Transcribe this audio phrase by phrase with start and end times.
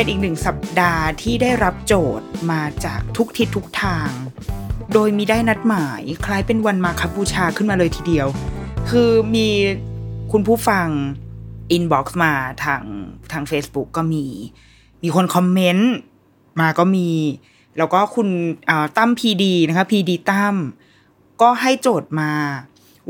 [0.00, 4.10] เป็นอีกหนึ่งสัปดาห์ที่ได้รับโจทย์มาจากทุกทิศทุกทาง
[4.92, 8.26] โดยมีได้นัดหมายคล้ายเป็นวันมาคบูชาขึ้นมาเลยทีเดียว
[8.90, 9.48] คือมี
[10.32, 10.88] คุณผู้ฟัง
[11.70, 12.32] อินบ็อกซ์มา
[12.64, 12.82] ทาง
[13.32, 14.24] ทาง Facebook ก็มี
[15.02, 15.92] มีคนคอมเมนต์
[16.60, 17.08] มาก็มี
[17.78, 18.28] แล้วก็คุณ
[18.96, 20.56] ตั้มพีดีนะคะพีดีตั้ม
[21.42, 22.32] ก็ให้โจทย์มา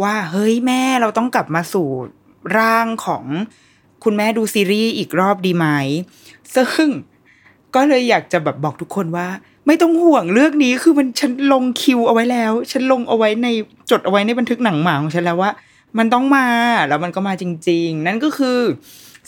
[0.03, 1.89] ว่าเฮ้ยแม่เราต้องกลับมาสู่
[2.59, 3.27] ร่างของ
[4.07, 5.67] คุณแม่ดูซีรีส์อีกรอบดีไหม
[6.55, 6.91] ซึ่ง
[7.75, 9.29] ก็เลยอยากจะแบบบอกทุกคนว่า
[9.67, 13.49] ไม่ต้องห่วงเรื่องนี้คือมันฉันลงคิวเอาไว้แล้ว ฉันลงเอาไว้ใน
[13.91, 15.51] จดเอาไว้ในบันทึกหนังหมาของฉันแล้วว่า
[15.99, 16.49] มันต้องมา
[16.89, 18.61] แล้วมันก็มาจริง ๆ นั่นก็คือ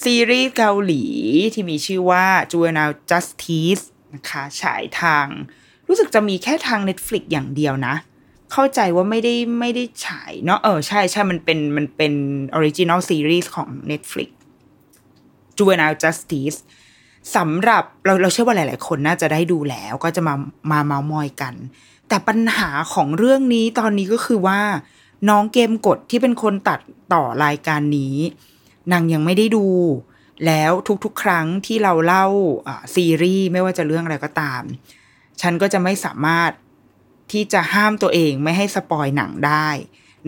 [0.04, 1.04] ซีรีส์เกาหลี
[1.54, 5.26] ที่มีชื่อว่า Juvenile Justice นะคะฉายทาง
[5.88, 7.94] รู้สึกจะมีแค่ทาง Netflix อย่างเดียวนะ
[8.52, 12.12] เข้าใจว่าไม่ได้ไม่ได้ฉายเนาะเออใช่ใช่มันเป็นมันเป็น
[12.54, 14.30] original series ของ Netflix
[15.56, 16.58] Juvenile Justice
[17.36, 20.34] สำหรับเราเราเชื่อว่าหลาย ๆ คนน่าจะได้ดูแล้วก็จะมา
[20.70, 21.54] มาเม้ามอยกัน
[22.08, 24.60] แต่ปัญหาของเรื่องนี้ตอนนี้ก็คือว่า
[25.28, 26.80] น้องเกมกดที่เป็นคนตัด
[27.12, 28.16] ต่อรายการนี้
[28.92, 29.66] นางยังไม่ได้ดู
[30.46, 30.72] แล้ว
[31.04, 32.26] ทุก ๆ ครั้งที่เราเล่า
[32.94, 34.62] ซีรีส์ไม่ว่าจะเรื่องอะไรก็ตาม
[35.40, 36.50] ฉันก็จะไม่สามารถ
[37.32, 39.68] ที่จะห้ามตัวเองไม่ให้สปอยหนังได้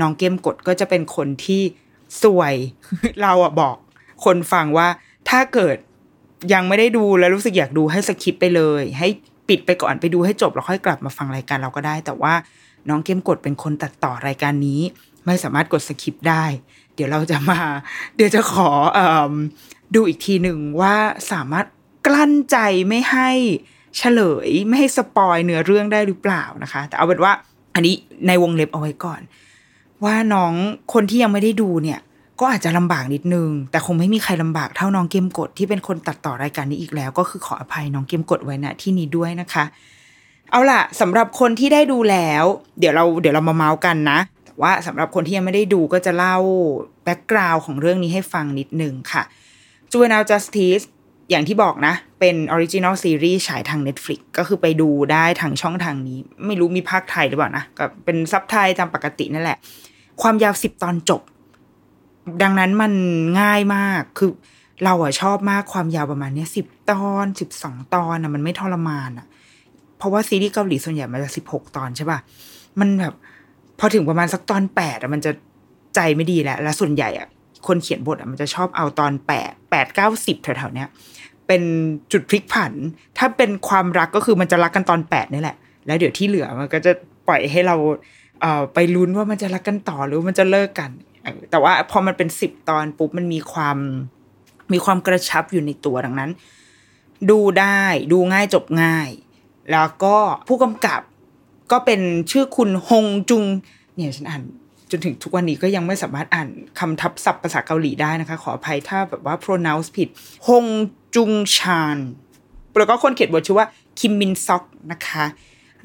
[0.00, 1.62] น้องเกมกดก็จะเป็นคนที่
[2.22, 2.54] สวย
[3.22, 3.76] เราอะบอก
[4.24, 4.88] คนฟังว่า
[5.28, 5.76] ถ้าเกิด
[6.52, 9.08] ยังไม่ได้ดูแล้วรู้สึกอยากดูให้สคิปไปเลย ให้
[9.48, 12.34] ปิดไปก่อนไปดูให้จบแล้วค่อยกลับมาฟังรายการเราก็ได้ แต่ว่า
[12.88, 14.80] น้องเกมกดเป็นคนตัดต่อรายการนี้
[15.26, 16.44] ไม่สามารถกดสคิปได้
[16.94, 17.58] เดี๋ยวเราจะมา
[18.16, 19.00] เดี๋ยวจะขออ
[19.94, 20.94] ดูอีกทีหนึ่งว่า
[21.32, 21.66] สามารถ
[22.06, 22.56] กลั้นใจ
[22.88, 23.30] ไม่ให้
[23.96, 27.32] เฉลยไม่ให้สปอยเนื้อเรื่องได้หรือเปล่านะคะ แต่เอาเป็นว่า
[27.74, 27.94] อันนี้
[28.26, 29.20] ในวงเล็บเอาไว้ก่อน
[30.04, 30.54] ว่าน้อง
[30.92, 32.00] คนที่ยังไม่ได้ดูเนี่ย
[32.40, 39.64] ก็อาจจะลำบากนิดนึง แต่คงไม่มีใครลำบากเท่าน้องเกมกดที่เป็นคนตัดต่อรายการนี้อีกแล้ว ก็คือขออภัยน้องเกมกดไว้ณที่นี้ด้วยนะคะ
[40.50, 42.44] เอาล่ะสำหรับคนที่ได้ดูแล้ว
[42.78, 46.36] เดี๋ยวเราเดี๋ยวเรามาเมาส์กันนะ แต่ว่าสำหรับคนที่ยังไม่ได้ดูก็จะเล่า
[47.04, 49.22] background ของเรื่องนี้ให้ฟังนิดนึงค่ะ
[49.90, 50.84] Juvenile Justice
[51.30, 59.58] อย่างที่บอกนะ เป็น original series ฉายทาง Netflix ก็คือไปดูได้ทางช่องทางนี้ ไม่รู้มีภาคไทยหรือเปล่านะก็เป็นซับไทยตามปกตินั่นแหละ
[60.22, 61.22] ความยาวสิบตอนจบ
[62.42, 62.92] ดังนั้นมัน
[63.40, 64.30] ง่ายมากคือ
[64.84, 69.26] เราอะชอบมากความยาวประมาณเนี้ยสิบตอนสิบสองตอนอะมันไม่ทรมานอะ
[69.98, 72.18] เพราะว่าซีรีส์เกาหลีส่วนใหญ่มันจะสิบหกตอนใช่ป่ะ
[72.80, 73.14] มันแบบ
[73.78, 75.32] พอถึงประมาณสักตอนแปดอะมันจะ
[75.94, 77.28] ใจไม่ดีแล้ว แล้วส่วนใหญ่อะ
[77.66, 80.88] คนเขียนบทอะมันจะชอบเอาตอนแปดแปดเก้าสิบแถวๆเนี้ย
[81.46, 81.62] เป็น
[82.12, 82.72] จุดพลิกผัน
[83.18, 85.56] ถ้าเป็นความรักก็คือมันจะรักกันตอนแปดนี่แหละ
[85.86, 86.92] แล้วเดี๋ยวที่เหลือมันก็จะ
[87.28, 87.76] ปล่อยให้เรา
[88.40, 90.90] เอ่อไปลุ้นว่ามันจะรักกันต่อหรือมันจะเลิกกัน
[91.50, 93.78] แต่ว่าพอมันเป็นสิบตอนปุ๊บมันมีความ
[94.72, 96.30] มีความกระชับอยู่ในตัวดังนั้น
[97.30, 99.08] ดูได้ดูง่ายจบง่าย
[99.72, 100.16] แล้วก็
[100.48, 101.00] ผู้กำกับ
[101.72, 103.44] ก็เป็นชื่อคุณฮงจุง
[103.94, 104.42] เนี่ยฉันอ่าน
[104.90, 106.48] จนถึงทุกวันนี้ก็ยังไม่สามารถอ่าน
[106.78, 110.08] คำทับศัพท์ภาษาเกาหลีได้นะคะ ขออภัยถ้าแบบว่า pronounce ผิด
[110.48, 110.64] ฮง
[111.14, 111.98] จุงชาน
[112.78, 113.66] แล้วก็คนเขียนบทชื่อว่า
[113.98, 115.24] คิมมินซอกนะคะ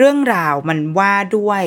[0.02, 1.64] เรื่องราวมันว่าด้วย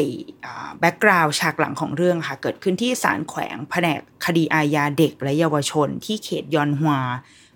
[0.80, 7.00] แบ็กกราวด์ฉากหลังของเรื่องค่ะ เกิดขึ้นที่ศาลแขวงแผนกคดีอาญาเด็กและเยาวชน ที่เขตยอนฮวา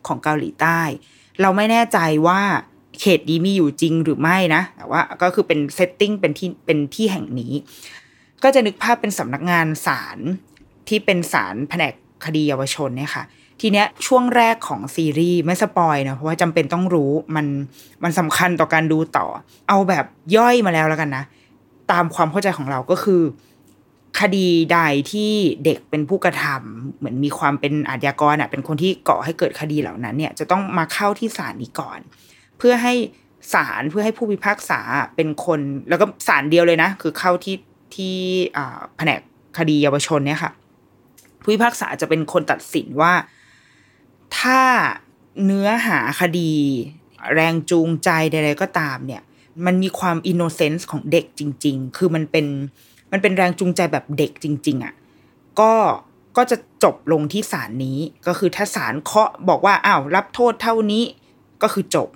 [0.07, 0.81] ของเกาหลีใต้
[1.41, 2.41] เราไม่แน่ใจว่า
[3.01, 7.53] เขตนี้มีอยู่จริงหรือไม่นะ แต่ว่าก็คือเป็น setting เป็นที่เป็นที่แห่งนี้
[8.43, 10.19] ก็จะนึกภาพเป็นสำนักงานศาล
[10.89, 13.25] ที่เป็นศาลแผนกคดีเยาวชนเนี่ยค่ะ
[13.61, 17.47] ทีเนี้ยช่วงแรกของซีรีส์ไม่ spoil นะเพราะว่าจำเป็นต้องรู้มัน
[18.03, 19.27] มันสำคัญต่อการดูต่อ
[19.69, 20.05] เอาแบบ
[20.37, 21.25] ย่อยมาแล้วแล้วกันนะ
[21.93, 23.23] ตามความเข้าใจของเราก็คือ
[24.21, 24.79] คดีใด
[25.13, 25.33] ที่
[25.65, 31.99] เด็กเป็นผู้กระทำเหมือนมีความเป็นอาชญากรอะเป็นคนที่ก่อให้เกิดคดีเหล่านั้นเนี่ยจะต้องมาเข้าที่ศาลนี้ก่อน
[32.59, 32.95] เพื่อให้
[33.55, 34.81] ศาลเพื่อให้ผู้พิพากษา
[35.17, 37.57] เป็นคน แล้วก็ศาลเดียวเลยนะ คือเข้าที่
[37.95, 38.17] ที่
[38.97, 39.21] แผนก
[39.59, 40.53] คดีเยาวชนเนี่ยค่ะ
[41.43, 43.13] ผู้พิพากษาจะเป็นคนตัดสินว่า
[44.39, 44.61] ถ้า
[45.45, 46.53] เนื้อหาคดี
[47.35, 49.23] แรงจูงใจใดๆก็ตามเนี่ย
[49.67, 52.47] มันมีความอินโนเซนส์ของเด็กจริง ๆ คือมันเป็น
[53.13, 54.95] มันเป็นแรงจูงใจแบบเด็กจริง ๆอะ่ะ
[55.61, 55.73] ก็
[56.37, 61.05] ก็จะจบลงที่ศาลนี้ก็คือถ้าศาลเคาะบอกว่าอ้าวรับโทษเท่านี้
[61.63, 62.09] ก็คือจบ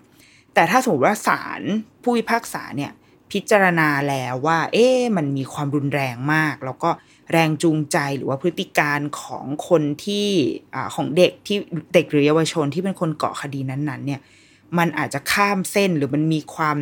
[0.55, 1.63] แต่ถ้าสมมติว่าศาล
[2.03, 2.93] ผู้พิพากษาเนี่ย
[3.33, 6.91] พิจารณาแล้วว่า เอ๊ะมันมีความรุนแรงมาก แล้วก็
[7.33, 10.29] แรงจูงใจหรือว่าพฤติการของคนที่
[10.75, 11.57] อของเด็กที่
[11.95, 14.21] เด็กหรือเยาวชนที่เป็นคนเกาะคดีนั้นๆ เนี่ย
[14.79, 16.77] มันอาจจะข้ามเส้นหรือมันมีความ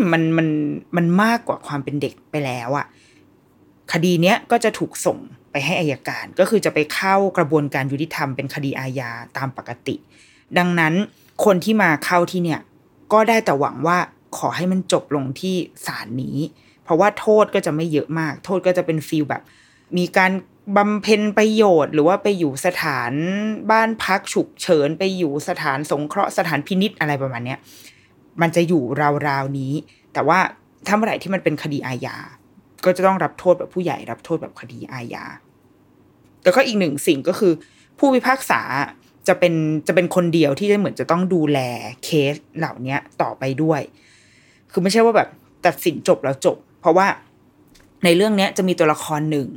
[0.00, 0.48] มมันมัน
[0.96, 2.86] มันมากกว่าความเป็นเด็กไปแล้วอะ
[3.92, 5.18] คดีเนี้ยก็จะถูกส่ง
[5.50, 9.94] ไปให้อายการ ก็คือจะไปเข้ากระบวนการยุติธรรมเป็นคดีอาญาตามปกติ
[10.58, 10.94] ดังนั้น
[11.44, 12.60] คนที่มาเข้าที่เนี่ย
[13.12, 13.98] ก็ได้แต่หวังว่า
[14.38, 15.56] ขอให้มันจบลงที่
[15.86, 16.38] ศาลนี้
[16.84, 19.42] เพราะว่าโทษก็จะไม่เยอะมาก โทษก็จะเป็นฟีลแบบ
[19.98, 20.32] มีการ
[20.76, 23.12] บำเพ็ญประโยชน์ หรือว่าไปอยู่สถาน
[23.70, 27.58] บ้านพักฉุกเฉิน ไปอยู่สถานสงเคราะห์สถานพินิษอะไรประมาณเนี้ย
[28.40, 28.82] มันจะอยู่
[29.28, 29.72] ราวๆนี้
[30.12, 30.38] แต่ว่า
[30.86, 32.16] ถ้าเมื่อไหร่ที่มันเป็นคดีอาญา
[32.84, 35.24] ก็จะต้องรับโทษแบบผู้ใหญ่รับโทษแบบคดีอาญา
[36.44, 37.52] แล้วก็อีกหนึ่งสิ่งก็คือ
[37.98, 38.60] ผู้พิพากษา
[39.28, 39.54] จะเป็น
[39.86, 41.58] จะเป็นคนเดียวที่จะเหมือนจะต้องดูแล
[42.04, 43.80] เคสเหล่านี้ต่อไปด้วย
[44.76, 45.28] คือไม่ใช่ว่าแบบ
[45.66, 47.06] ตัดสินจบแล้วจบ เพราะว่า
[48.04, 49.48] ในเรื่องเนี้ยจะมีตัวละครหนึ่ง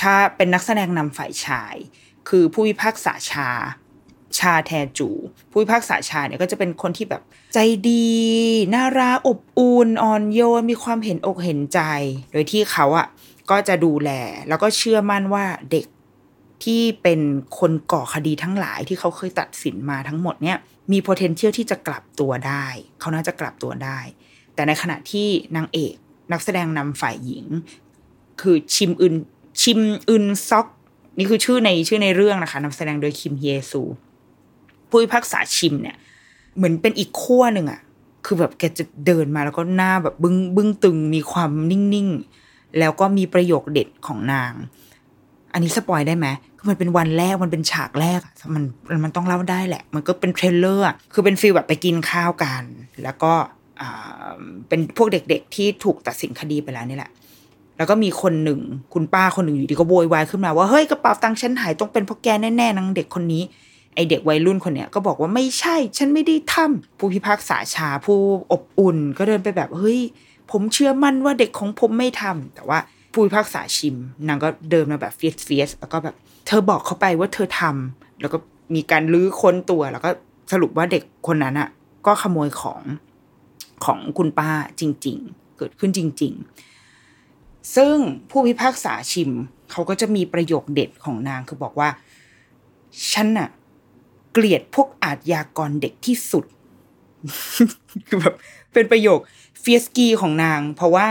[0.00, 1.74] ถ้าเป็นนักแสดงนำฝ่ายชาย
[2.28, 3.48] คือผู้พิพากษาชา
[4.38, 5.10] ชาแทจู
[5.50, 7.22] ผู้พิพากษาชาเนี่ยก็จะเป็นคนที่แบบ
[7.54, 8.08] ใจดี
[8.74, 11.80] น่ารักอบอุ่นอ่อนโยน มีความเห็นอกเห็นใจ
[12.32, 13.06] โดยที่เขาอะ
[13.50, 14.10] ก็จะดูแล
[14.48, 15.86] แล้วก็เชื่อมั่นว่าเด็ก
[16.64, 17.20] ที่เป็น
[17.58, 20.58] คนก่อคดีทั้งหลายที่เขาเคยตัดสินมาทั้งหมดเนี่ย
[20.92, 22.66] มี potential ที่จะกลับตัวได้
[23.00, 23.98] เขาน่าจะกลับตัวได้
[24.58, 25.94] แต่ในขณะที่นางเอก
[26.32, 27.44] นักแสดงนำฝ่ายหญิง
[28.40, 29.14] คือชิมอึน
[29.62, 30.66] ชิมอึนซอก
[31.18, 33.82] นี่คือชื่อในชื่อในเรื่องนะคะนำแสดงโดยคิมเฮซู
[34.88, 35.96] ผู้พิพากษาชิมเนี่ย
[36.56, 37.80] เหมือนเป็นอีกขั้วหนึ่งอะ
[38.26, 44.52] คือแบบแกจะเดินมาแล้วก็หน้าแบบบึ้งบึ้งตึงมีความนิ่งๆ แล้วก็มีประโยคเด็ดของนาง
[45.52, 46.26] อันนี้ spoil ได้ไหม
[46.56, 48.62] คือมันเป็นวันแรกมันเป็นฉากแรกอะมัน
[49.04, 52.62] มันต้องเล่าได้แหละ มันก็เป็น trailer อะคือเป็น feel แบบไปกินข้าวกัน
[53.02, 53.32] แล้วก็
[54.68, 57.10] เป็นพวกเด็กๆ ที่ถูกตัดสินคดีไปแล้วนี่แหละ
[57.76, 58.60] แล้วก็มีคนหนึ่ง
[58.94, 63.42] คุณป้าคนหนึ่งอยู่ดีก็โวยวายขึ้นมาว่าเฮ้ยกระเป๋าตังค์ฉันหายต้องเป็นเพราะแกแน่ๆนางเด็กคนนี้
[63.94, 68.18] ไอเด็กวัยรุ่นคนเนี้ยก็บอกว่าไม่ใช่ ฉันไม่ได้ทำผู้พิพากษาชาผู้
[68.52, 69.98] อบอุ่น ก็เดินไปแบบเฮ้ย
[70.50, 72.78] ผมเชื่อมั่นว่าเด็กของผมไม่ทำแต่ว่า
[73.12, 73.96] ผู้พิพากษาชิม
[74.28, 76.14] นางก็เดินมาแบบเฟียสเฟียสแล้วก็แบบ
[76.46, 78.38] เธอบอกเขาไปว่าเธอทำแล้วก็
[78.74, 80.10] มีการลื้อค้นตัว แล้วก็
[80.52, 81.68] สรุปว่าเด็กคนนั้นอะ
[82.06, 82.80] ก็ขโมยของ
[83.84, 86.32] ของคุณป้าจริง ๆ เกิดขึ้นจริง
[87.04, 87.96] ๆ ซึ่ง
[88.30, 89.30] ผู้พิพากษาชิม
[89.70, 91.88] เขาก็จะมีประโยคเด็ดของนางคือบอกว่า
[93.12, 93.48] ฉันน่ะ
[94.32, 96.44] เกลียดพวกอาชญากรเด็กที่สุด
[98.08, 98.34] คือแบบ
[98.72, 99.18] เป็นประโยค
[99.60, 101.06] เฟียสกีของนาง เพราะว่า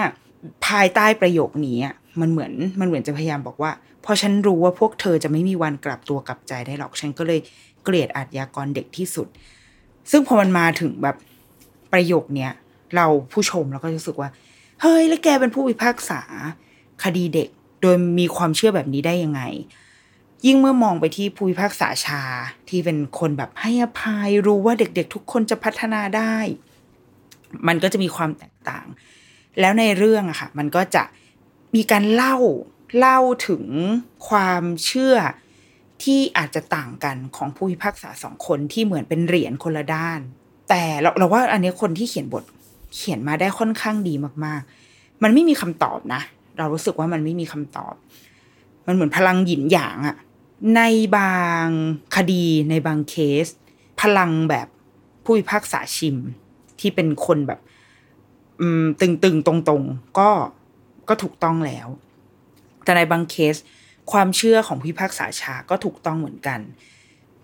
[0.68, 1.78] ภายใต้ประโยคนี้
[2.22, 3.72] มันเหมือนมันเหมือนจะพยายามบอกว่า
[4.04, 7.40] พราะฉันรู้ว่าพวกเธอจะไม่มีวันกลับตัวกลับใจได้หรอก ฉันก็เลย
[7.84, 9.28] เกลียดอาชญากรเด็กที่สุด
[10.12, 11.16] ซึ่งพอมันมาถึงแบบ
[11.94, 12.52] ประโยคเนี้ย
[12.96, 14.30] เราผู้ชมเราก็รู้สึกว่า
[14.82, 16.22] เฮ้ย แล้วแกเป็นผู้พิพากษา
[17.04, 17.50] คดีเด็ก
[17.82, 19.42] โดยมีความเชื่อแบบนี้ได้ยังไง
[20.46, 22.24] ยิ่งเมื่อมองไปที่ผู้พิพากษาชา
[22.70, 26.36] ที่เป็นคนแบบให้อภัยรู้ว่าเด็กๆ ทุกคนจะพัฒนาได้
[27.68, 28.86] มันก็จะมีความแตกต่าง
[29.60, 31.04] แล้วในเรื่องอะค่ะ มันก็จะ
[31.76, 32.36] มีการเล่า
[32.98, 33.66] เล่าถึง
[34.28, 35.16] ความเชื่อ
[36.04, 40.20] ที่อาจจะต่างกันของผู้พิพากษาสองคนที่เหมือนเป็นเหรียญคนละด้าน
[40.70, 42.44] แต่เราเราว่าอันนี้คนที่เขียนบท
[42.96, 44.14] เขียนมาได้ค่อนข้างดี
[44.46, 46.22] มากๆ มันไม่มีคำตอบนะ
[46.58, 47.94] เรารู้สึกว่ามันไม่มีคำตอบ
[48.88, 50.18] มันเหมือนพลังหยินหยางอะ
[50.76, 50.82] ใน
[51.18, 51.66] บาง
[52.16, 53.48] คดีในบางเคส
[54.02, 54.68] พลังแบบ
[55.24, 56.16] ผู้พิพากษาชิม
[56.80, 57.60] ที่เป็นคนแบบ
[59.02, 60.30] ตึงตึงๆตรงตรงๆ ก็
[61.10, 61.88] ก็ถูกต้องแล้ว
[62.84, 63.56] แต่ในบางเคส
[64.12, 66.60] ความเชื่อของผู้พิพากษาชาก็ถูกต้องเหมือนกัน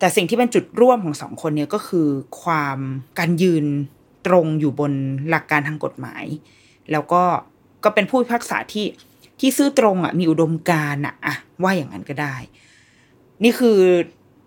[0.04, 2.08] แต่สิ่งที่เป็นจุดร่วมของสองคนเนี้ก็คือ
[2.42, 2.78] ความ
[3.20, 3.66] การยืน
[4.28, 4.94] ตรงอยู่บน
[5.30, 6.26] หลักการทางกฎหมาย
[6.92, 7.24] แล้วก็
[7.84, 8.88] ก็เป็นผู้พิพากษาที่
[9.40, 12.36] ที่ซื่อตรงอะมีอุดมการณ์อะอะว่าอย่างนั้นก็ได้
[13.44, 13.80] นี่คือ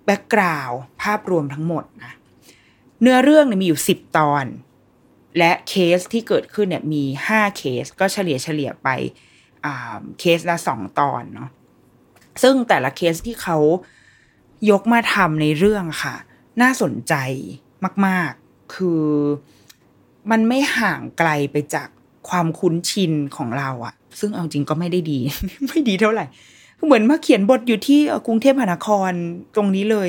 [0.04, 2.12] แบ็กกราวด์ภาพรวมทั้งหมดนะ
[3.00, 4.44] เนื้อเรื่องเนี่ยมีอยู่สิบตอน
[5.38, 8.88] และเคสที่เกิดขึ้นเนี่ยมีห้าเคสก็เฉลี่ยเฉลี่ยไป
[10.20, 11.50] เคสละสองตอนเนาะ
[12.42, 13.58] ซึ่งแต่ละเคสที่เขา
[14.70, 16.14] ยกมาทำในเรื่องค่ะ
[16.62, 17.14] น่าสนใจ
[18.06, 19.04] มาก ๆ คือ
[20.30, 21.88] มันไม่ห่างไกลไปจาก
[22.28, 25.18] ความคุ้นชินของเราอะซึ่งเอาจริงก็ไม่ได้ดี
[25.68, 26.25] ไม่ดีเท่าไหร่
[26.85, 29.11] เหมือนมาเขียนบทอยู่ที่กรุงเทพมหานคร
[29.54, 30.08] ตรงนี้เลย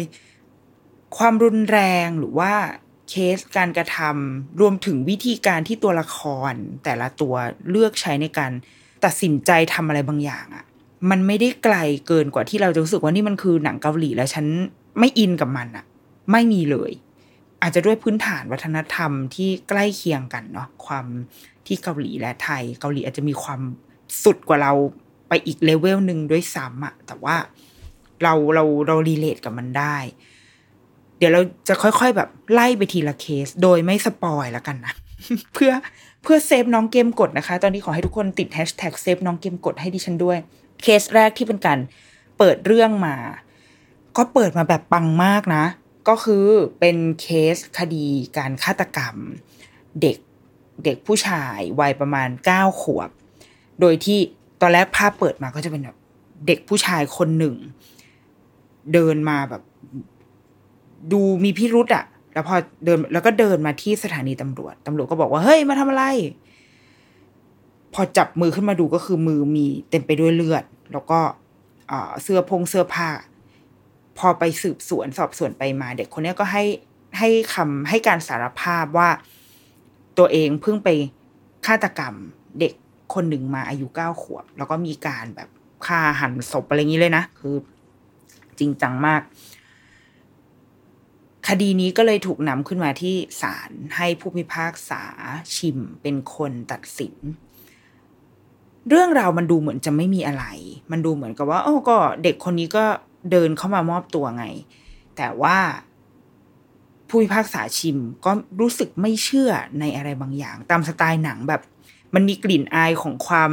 [1.18, 2.54] ความรุนแรงหรือว่า
[3.10, 6.18] เคสการกระทำรวมถึงวิธีการที่ตัวละค
[6.52, 7.36] ร แต่ละตัว
[7.70, 8.52] เลือกใช้ในการ
[9.06, 10.66] ตัดสินใจทำอะไรบางอย่างอะ
[11.10, 11.76] มันไม่ได้ไกล
[12.08, 14.46] เกินกว่าที่เราจะรู้สึกว่านี่มันคือหนังเกาหลีแล้วฉัน
[15.00, 15.86] ไม่อินกับมันอะ
[16.32, 16.92] ไม่มีเลย
[17.62, 21.06] อาจจะด้วยพื้นฐานวัฒนธรรมที่ใกล้เคียงกันเนาะความ
[21.66, 23.62] ที่เกาหลีและไทย เกาหลีอาจจะมีความ
[24.24, 24.74] สุดกว่าเรา
[25.28, 27.36] ไปอีกเลเวลหนึ่งด้วยซ้ำอะแต่ว่า
[28.24, 29.98] เราเราเรา relate กับมันได้
[31.18, 34.94] เดี๋ยวเราจะค่อย ๆ แบบไล่ไปทีละเคส โดยไม่ spoil แล้วกันนะ
[35.54, 35.72] เพื่อ
[36.24, 40.38] เพื่อ save น้องเกมกดนะคะ ตอนนี้ขอให้ทุกคนติดแฮชแท็ก save น้องเกมกดให้ดิฉันด้วย
[40.82, 41.80] เคสแรกที่เป็นการ
[42.38, 43.16] เปิดเรื่องมา
[44.18, 45.66] ก็เปิดมาแบบปังมากนะ
[46.08, 46.46] ก็คือ
[46.80, 48.08] เป็นเคสคดี
[48.38, 49.16] การฆาตกรรม
[50.02, 50.18] เด็ก
[50.86, 53.10] เด็กผู้ชายวัยประมาณเก้าขวบ
[53.82, 54.20] โดยที่
[54.62, 55.98] ตอนแรกภาพเปิดมาก็จะเป็นแบบ
[56.48, 57.56] เด็กผู้ชายคนหนึ่ง
[58.94, 59.64] เดินมาแบบ
[61.12, 62.56] ดูมีพิรุษอะแล้วพอ
[62.86, 66.06] เดินแล้วก็เดินมาที่สถานีตำรวจตำรวจก็บอกว่าเฮ้ยมาทำอะไร
[67.94, 70.64] พอจับมือขึ้นมาดูก็คือมือมีเต็มไปด้วยเลือด
[70.94, 71.20] แล้วก็
[72.24, 73.10] เสื้อพงเสื้อผ้า
[74.18, 76.64] พอไปสืบสวนสอบสวนไปมา เด็กคนนี้ก็ให้
[77.18, 79.10] ให้คำให้การสารภาพว่า
[80.18, 80.90] ตัวเองเพิ่งไป
[81.66, 82.14] ฆาตกรรม
[82.60, 82.74] เด็ก
[83.14, 85.50] คนหนึ่งมาอายุเก้าขวบ แล้วก็มีการแบบ
[85.86, 87.56] ฆ่าหันศพอะไรอย่างนี้เลยนะ คือ
[88.60, 89.22] จริงจังมาก
[91.48, 95.04] คดีนี้ก็เลยถูกนำขึ้นมาที่ศาลให้ผู้พิพากษา
[95.56, 97.16] ชิมเป็นคนตัดสิน
[98.90, 100.46] เรื่องราวมันดูเหมือนจะไม่มีอะไร
[100.92, 102.86] มันดูเหมือนกับว่า โอ้ก็เด็กคนนี้ก็
[103.32, 104.46] เดินเข้ามามอบตัวไง
[105.18, 105.58] แต่ว่า
[107.10, 111.62] ผู้พิพากษาชิมก็รู้สึกไม่เชื่อในอะไรบางอย่าง ตามสไตล์หนังแบบ
[112.16, 113.52] มันมีกลิ่นอายของความ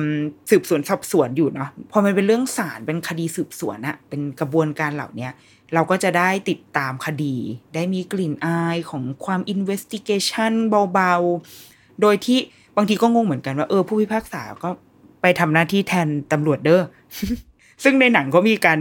[0.50, 5.28] สืบสวนสอบสวนอยู่เนาะพอมันเป็นเรื่องศาลเป็นคดีสืบสวนอะเป็นกระบวนการเหล่านี้
[5.74, 7.36] เราก็จะได้ติดตามคดี
[7.74, 10.52] ได้มีกลิ่นอายของความ investigation
[10.92, 12.38] เบาๆ โดยที่
[12.76, 14.70] บางทีก็งงเหมือนกันว่าเออผู้พิพากษาก็
[15.24, 16.82] ไปทำหน้าที่แทนตำรวจเด้อ
[17.84, 18.78] ซึ่งในหนังก็มีการ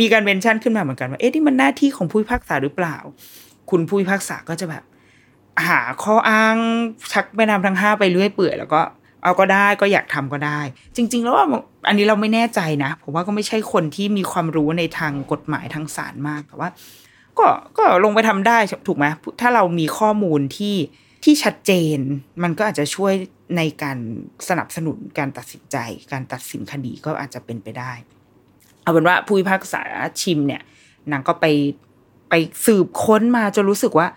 [0.00, 2.96] มีการเมนชั่นขึ้นมาเหมือนกันว่าเอ๊ะนี่มันหน้าที่ของผู้พิพากษาหรือเปล่า
[3.70, 4.84] คุณผู้พิพากษาก็จะแบบ
[5.68, 6.56] หาข้ออ้าง
[7.12, 8.80] ชักแม่น้ำทั้งห้าไปเรื่อยเปื่อยแล้วก็
[9.22, 10.60] เอาก็ได้ก็อยากทำก็ได้
[10.96, 11.36] จริง ๆ แล้ว
[11.88, 16.68] อันนี้เราไม่แน่ใจนะผมว่าก็ไม่ใช่คนที่มีความรู้ในทางกฎหมายทางศาลมากแต่ว่า
[17.38, 17.46] ก็
[17.76, 19.06] ก็ลงไปทำได้ถูกไหม
[19.40, 20.74] ถ้าเรามีข้อมูลที่
[21.24, 21.98] ที่ชัดเจน
[22.42, 23.14] มันก็อาจจะช่วย
[23.56, 23.98] ในการ
[24.48, 25.76] สนับสนุนการตัดสินใจ
[26.12, 27.92] การตัดสินคดีก็อาจจะเป็นไปได้
[28.82, 29.82] เอาเป็นว่าผู้พิพากษา
[30.20, 30.62] ชิมเนี่ย
[31.10, 31.46] นางก็ไป
[32.28, 32.34] ไป
[32.66, 34.08] สืบค้นมาจนรู้สึกว่า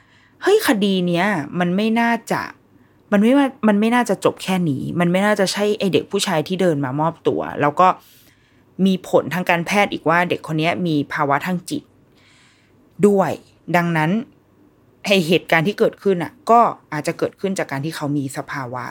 [0.42, 1.26] เฮ้ยคดีเนี้ย
[1.60, 2.42] มันไม่น่าจะ
[3.12, 7.88] มันไม่ว่ามันไม่น่าจะจบแค่นี้ มันไม่น่าจะใช่ไอเด็กผู้ชายที่เดินมามอบตัว แล้วก็
[8.86, 11.84] มีผลทางการแพทย์อีกว่าเด็กคนนี้มีภาวะทางจิต
[13.08, 13.32] ด้วย
[13.76, 14.12] ดังนั้น
[15.08, 16.60] ไอเหตุการณ์ที่เกิดขึ้นอะ ก็
[16.94, 18.86] อาจจะเกิดขึ้นจากการที่เขามีสภาวะ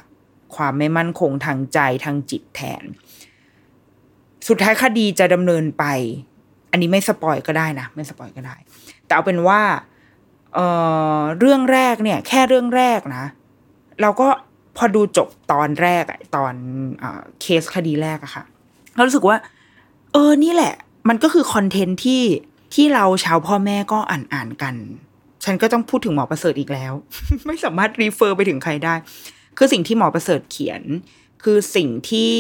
[0.57, 2.83] ความไม่มั่นคงทางใจทางจิตแทน
[4.49, 5.85] สุดท้ายคดีจะดำเนินไป
[6.71, 8.57] อันนี้ไม่ spoil ก็ได้นะไม่ spoil ก็ได้
[9.05, 9.61] แต่เอาเป็นว่า
[10.55, 10.59] เอ
[11.19, 13.25] อเรื่องแรกเนี่ย แค่เรื่องแรกนะ
[14.01, 14.29] เราก็
[14.77, 16.05] พอดูจบตอนแรก
[16.37, 16.55] ตอน
[17.03, 17.05] อ
[17.41, 18.45] เคสคดีแรกอะค่ะ
[18.95, 19.37] เรารู้สึกว่า
[20.13, 20.75] เออนี่แหละ
[21.09, 22.23] มันก็คือคอนเทนต์ที่
[22.75, 24.75] ที่เราชาวพ่อแม่ก็อ่านอ่านกัน
[25.47, 26.93] ฉันก็ต้องพูดถึงหมอประเสริฐอีกแล้ว
[27.47, 28.95] ไม่สามารถรีเฟอร์ไปถึงใครได้
[29.59, 30.83] คือสิ่งที่หมอประเสริฐเขียน
[31.43, 32.35] คือสิ่งที่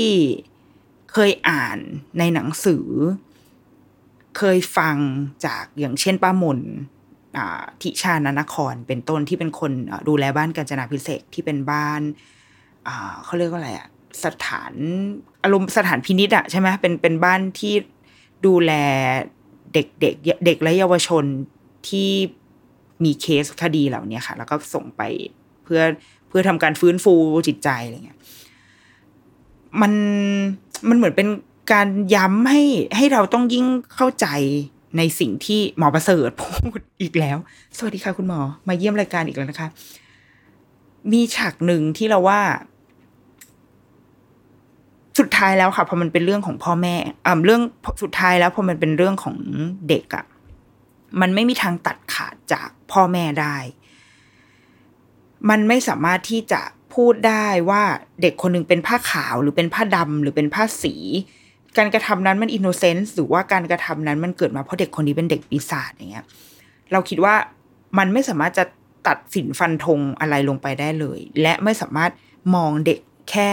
[1.12, 1.78] เคยอ่าน
[2.18, 2.86] ในหนังสือ
[4.38, 4.96] เคยฟัง
[5.46, 6.60] จากอย่างเช่นป้ามน
[7.82, 9.72] ทิชานนครเป็นต้นที่เป็นคน
[10.08, 12.00] ดูแลบ้านกาญจนาพิเศษที่เป็นบ้าน
[13.24, 13.88] เขาเรียกว่าอะไรอะ
[14.24, 14.72] สถาน
[15.44, 17.74] อารมณ์สถานพินิษอะใช่ไหมเป็นเป็นบ้านที่
[18.46, 18.72] ดูแล
[19.74, 21.24] เด็กเด็กเด็กและเยาวชน
[21.88, 22.10] ที่
[23.04, 25.02] มีเคสคดีเหล่านี้ค่ะ แล้วก็ส่งไป
[25.64, 25.80] เพื่อ
[26.28, 27.14] เพื่อทำการฟื้นฟู
[27.46, 28.18] จิตใจอะไรเงี้ย
[29.80, 29.92] มัน
[30.88, 31.28] มันเหมือนเป็น
[31.72, 32.62] การย้ำให้
[32.96, 34.26] ให้เราต้องยิ่งเข้าใจ
[34.96, 37.36] ในสิ่งที่หมอประเสริฐพูดอีกแล้ว
[37.76, 39.68] สวัสดีค่ะคุณหมอ มาเยี่ยมรายการอีกแล้วนะคะ
[41.12, 42.40] มีฉากหนึ่งที่เราว่า
[45.18, 46.94] สุดท้ายแล้วค่ะพอมันเป็นเรื่องของพ่อแม่
[47.26, 47.62] อ่าเรื่อง
[48.02, 49.36] สุดท้ายแล้วพอมันเป็นเรื่องของ
[49.88, 50.24] เด็กอะ่ะ
[51.20, 53.56] มันไม่มีทางตัดขาดจาก พ่อแม่ได้
[55.50, 56.60] มันไม่สามารถที่จะ
[56.94, 57.82] พูดได้ว่า
[58.22, 60.94] เด็กคนนึงเป็นผ้าขาวหรือเป็นผ้าดำหรือเป็นผ้าสี
[61.78, 66.24] การกระทำนั้นมันอินโนเซนส์หรือว่าการกระทำนั้นมันเกิดมาเพราะเด็กคนนี้เป็นเด็กปีศาจอย่างเงี้ย
[66.92, 67.34] เราคิดว่า
[67.98, 68.64] มันไม่สามารถจะ
[69.08, 72.10] ตัดสินฟันธงอะไรลงไปได้เลย และไม่สามารถ
[72.54, 73.00] มองเด็ก
[73.30, 73.52] แค่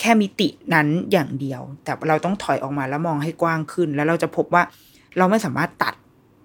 [0.00, 4.62] แค่มิตินั้นอย่างเดียว แต่เราต้องถอยออกมาแล้วมองให้กว้างขึ้น แล้วเราจะพบว่า
[5.18, 5.94] เราไม่สามารถตัด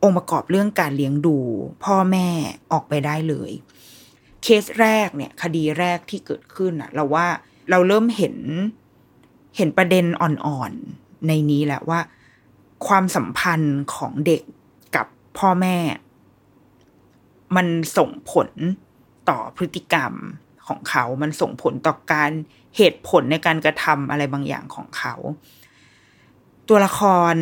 [0.05, 1.37] องค์ประกอบเรื่องการเลี้ยงดู
[1.83, 2.27] พ่อแม่
[2.71, 3.51] ออกไปได้เลย
[4.43, 7.27] เคสแรกเนี่ย คดีแรกที่เกิดขึ้นอะเราว่า
[7.69, 8.35] เราเริ่มเห็น
[9.57, 11.99] เห็นประเด็นอ่อนๆในนี้แหละว่า
[12.87, 14.43] ความสัมพันธ์ของเด็ก
[14.95, 15.07] กับ
[15.37, 15.77] พ่อแม่
[17.55, 18.49] มันส่งผล
[19.29, 20.13] ต่อพฤติกรรม
[20.67, 22.31] ของเขา มันส่งผลต่อการ
[22.77, 25.15] เหตุผลในการกระทำอะไรบางอย่างของเขา
[26.67, 27.01] ตัวละค
[27.33, 27.35] ร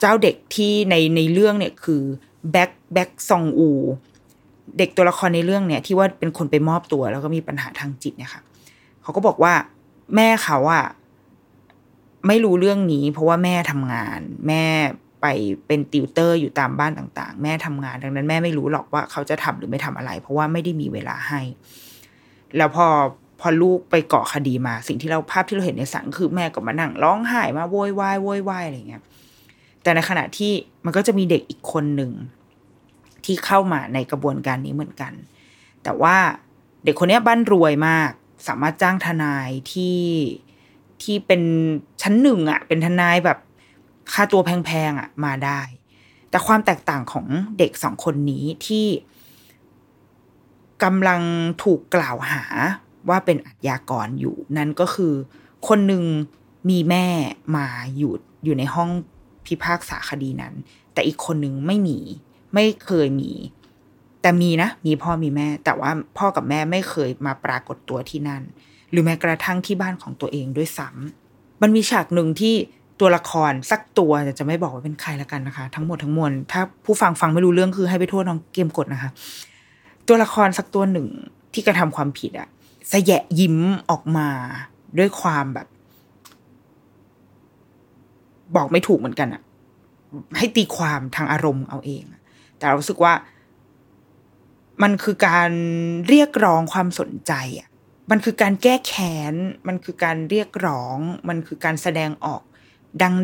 [0.00, 2.02] เจ้าเด็กที่ในในเรื่องเนี่ยคือ
[2.52, 3.70] แบ็คแบ็คซองอู
[4.78, 8.42] เด็กตัวละครในเรื่องเนี่ย ที่ว่าเป็นคนไปมอบตัวแล้วก็มีปัญหาทางจิตเนี่ยค่ะ
[9.02, 9.54] เขาก็บอกว่า
[10.16, 10.86] แม่เขาอะ
[12.26, 14.64] ไม่รู้เรื่องนี้ เพราะว่าแม่ทำงาน แม่
[15.22, 15.26] ไป
[15.66, 21.40] เป็นติวเตอร์อยู่ตามบ้านต่างๆ แม่ทำงาน ดังนั้นแม่ไม่รู้หรอกว่าเขาจะทำหรือไม่ทำอะไร เพราะว่าไม่ได้มีเวลาให้
[22.56, 22.86] แล้วพอ
[23.40, 29.02] พอลูกไปเกาะคดีมา สิ่งที่เราภาพที่เราเห็นในสังคือแม่ก็มานั่งร้องไห้มาโวยวายโวยวายอะไรเงี้ย
[29.82, 30.52] แต่ในขณะที่
[30.84, 32.12] มันก็จะมีเด็กอีกคนหนึ่ง
[33.24, 35.12] ที่เข้ามาในกระบวนการนี้เหมือนกัน
[35.82, 36.16] แต่ว่า
[36.84, 38.10] เด็กคนนี้บ้านรวยมาก
[38.48, 40.00] สามารถจ้างทนายที่
[41.02, 41.42] ที่เป็น
[42.02, 43.38] ชั้นหนึ่งอะ่ะ เป็นทนายแบบ
[44.12, 45.60] ค่าตัวแพงๆอะ่ะ มาได้
[46.30, 47.26] แต่ความแตกต่างของ
[47.58, 48.86] เด็กสองคนนี้ที่
[50.82, 51.20] กำลัง
[51.62, 52.42] ถูกกล่าวหา
[53.08, 55.12] ว่าเป็นอาชญากรอยู่ นั่นก็คือ
[55.68, 56.04] คนหนึ่ง
[56.70, 57.06] มีแม่
[57.56, 58.12] มาอยู่
[58.44, 58.90] อยู่ในห้อง
[59.50, 60.54] พิพากษาคดีนั้น
[60.92, 61.98] แต่อีกคนหนึ่งไม่มี
[62.54, 63.32] ไม่เคยมี
[64.22, 68.42] แต่มีนะ มีพ่อมีแม่ แต่ว่าพ่อกับแม่ไม่เคยมาปรากฏตัวที่นั่น
[68.90, 72.54] หรือแม้กระทั่งที่บ้านของตัวเองด้วยซ้ำมันมีฉากหนึ่งที่
[73.00, 79.10] ตัวละครสักตัวจะไม่บอกว่าเป็นใครละกันนะคะ ทั้งหมดทั้งมวลถ้าผู้ฟังฟังไม่รู้เรื่องคือให้ไปโทษน้องเกมกดนะคะ
[80.08, 81.06] ตัวละครสักตัวหนึ่ง
[81.52, 82.48] ที่กระทำความผิดอะ
[82.90, 83.56] สแยะยิ้ม
[83.90, 84.28] ออกมา
[84.98, 85.66] ด้วยความแบบ
[88.56, 89.42] บอกไม่ถูกเหมือนกันอะ
[90.36, 92.04] ให้ตีความทางอารมณ์เอาเอง
[92.58, 93.14] แต่เราสึกว่า
[94.82, 95.50] มันคือการ
[96.08, 97.68] เรียกร้องความสนใจอะ
[98.10, 99.34] มันคือการแก้แค้น
[99.68, 100.98] มันคือการเรียกร้อง
[101.28, 102.42] มันคือการแสดงออก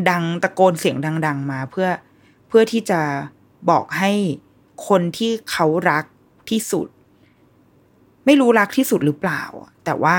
[0.09, 1.89] ดัง ๆ ตะโกนเสียงดัง ๆ มาเพื่อ
[2.47, 3.01] เพื่อที่จะ
[3.69, 4.11] บอกให้
[4.87, 6.05] คนที่เขารัก
[6.49, 6.87] ที่สุด
[8.25, 9.43] ไม่รู้รักที่สุดหรือเปล่า
[9.85, 10.17] แต่ว่า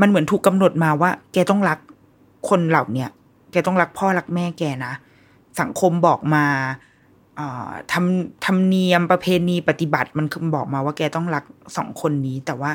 [0.00, 1.78] มันเหมือนถูกกำหนดมาว่า แกต้องรัก
[2.48, 3.10] คนเหล่าเนี้ย
[3.56, 4.94] กต้องรักพ่อรักแม่แกนะ
[5.60, 6.44] สังคมบอกมา
[7.92, 11.44] ทำทำเนียมประเพณีปฏิบัติมันบอกมาว่าแกต้องรัก
[11.76, 12.70] สองคนนี้ แต่ว่า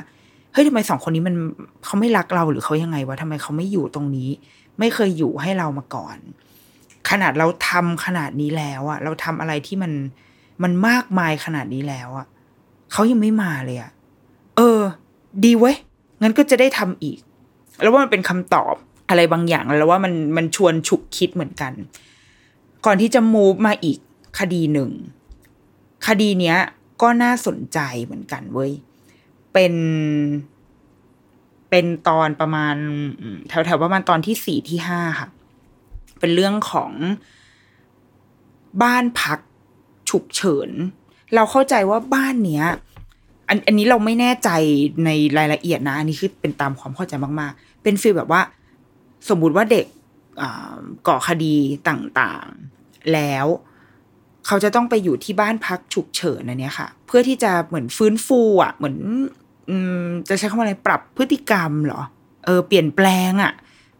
[0.53, 1.35] เฮ้ยทำไมสองคนนี้มัน
[1.85, 4.29] เขาไม่รักเราหรือเขายังไงวะทำไมเขาไม่อยู่ตรงนี้
[4.79, 6.17] ไม่เคยอยู่ให้เรามาก่อน
[7.09, 9.91] ขนาดเราทำขนาดนี้แล้วอะเราทำอะไรที่มัน
[10.63, 12.27] มันมากมายขนาดนี้แล้วอะ
[12.91, 13.91] เขายังไม่มาเลยอะ
[14.57, 14.79] เออ
[15.43, 15.75] ดีเว้ย
[16.21, 17.17] งั้นก็จะได้ทำอีก
[17.81, 18.75] แล้วว่ามันเป็นคำตอบ
[19.12, 21.74] อะไรบางอย่างแล้วว่ามันมันชวนฉุกคิดเหมือนกัน
[22.86, 23.97] ก่อนที่จะมูฟมาอีก
[24.39, 24.89] คดีหนึ่ง
[26.08, 26.58] คดีเนี้ย
[27.02, 28.71] ก็น่าสนใจเหมือนกันเว้ย
[29.54, 29.74] เป็น
[31.69, 32.76] เป็นตอนประมาณ
[33.50, 35.30] แถวๆประมาณตอนที่สี่ที่ห้าค่ะ
[36.19, 36.91] เป็นเรื่องของ
[38.84, 39.39] บ้านพัก
[40.10, 40.69] ฉุกเฉิน
[41.36, 42.65] เราเข้าใจว่าบ้านเนี้ย
[43.50, 44.50] อันอันนี้เราไม่แน่ใจ
[45.06, 48.41] ในรายละเอียดนะ อันนี้คือเป็นตามความเข้าใจมากๆ เป็นฟีลแบบว่า
[49.29, 49.86] สมมุติว่าเด็ก
[51.07, 51.55] ก่อคดี
[51.89, 53.45] ต่างๆ แล้ว
[54.45, 58.97] เขาจะต้องไปอยู่ที่บ้านพักฉุกเฉินอันนี้ค่ะ เพื่อที่จะเหมือนฟื้นฟูอะ เหมือน
[60.29, 62.01] จะใช้คำว่าอะไรปรับพฤติกรรมเหรอ
[62.45, 63.53] เออ เปลี่ยนแปลงอะ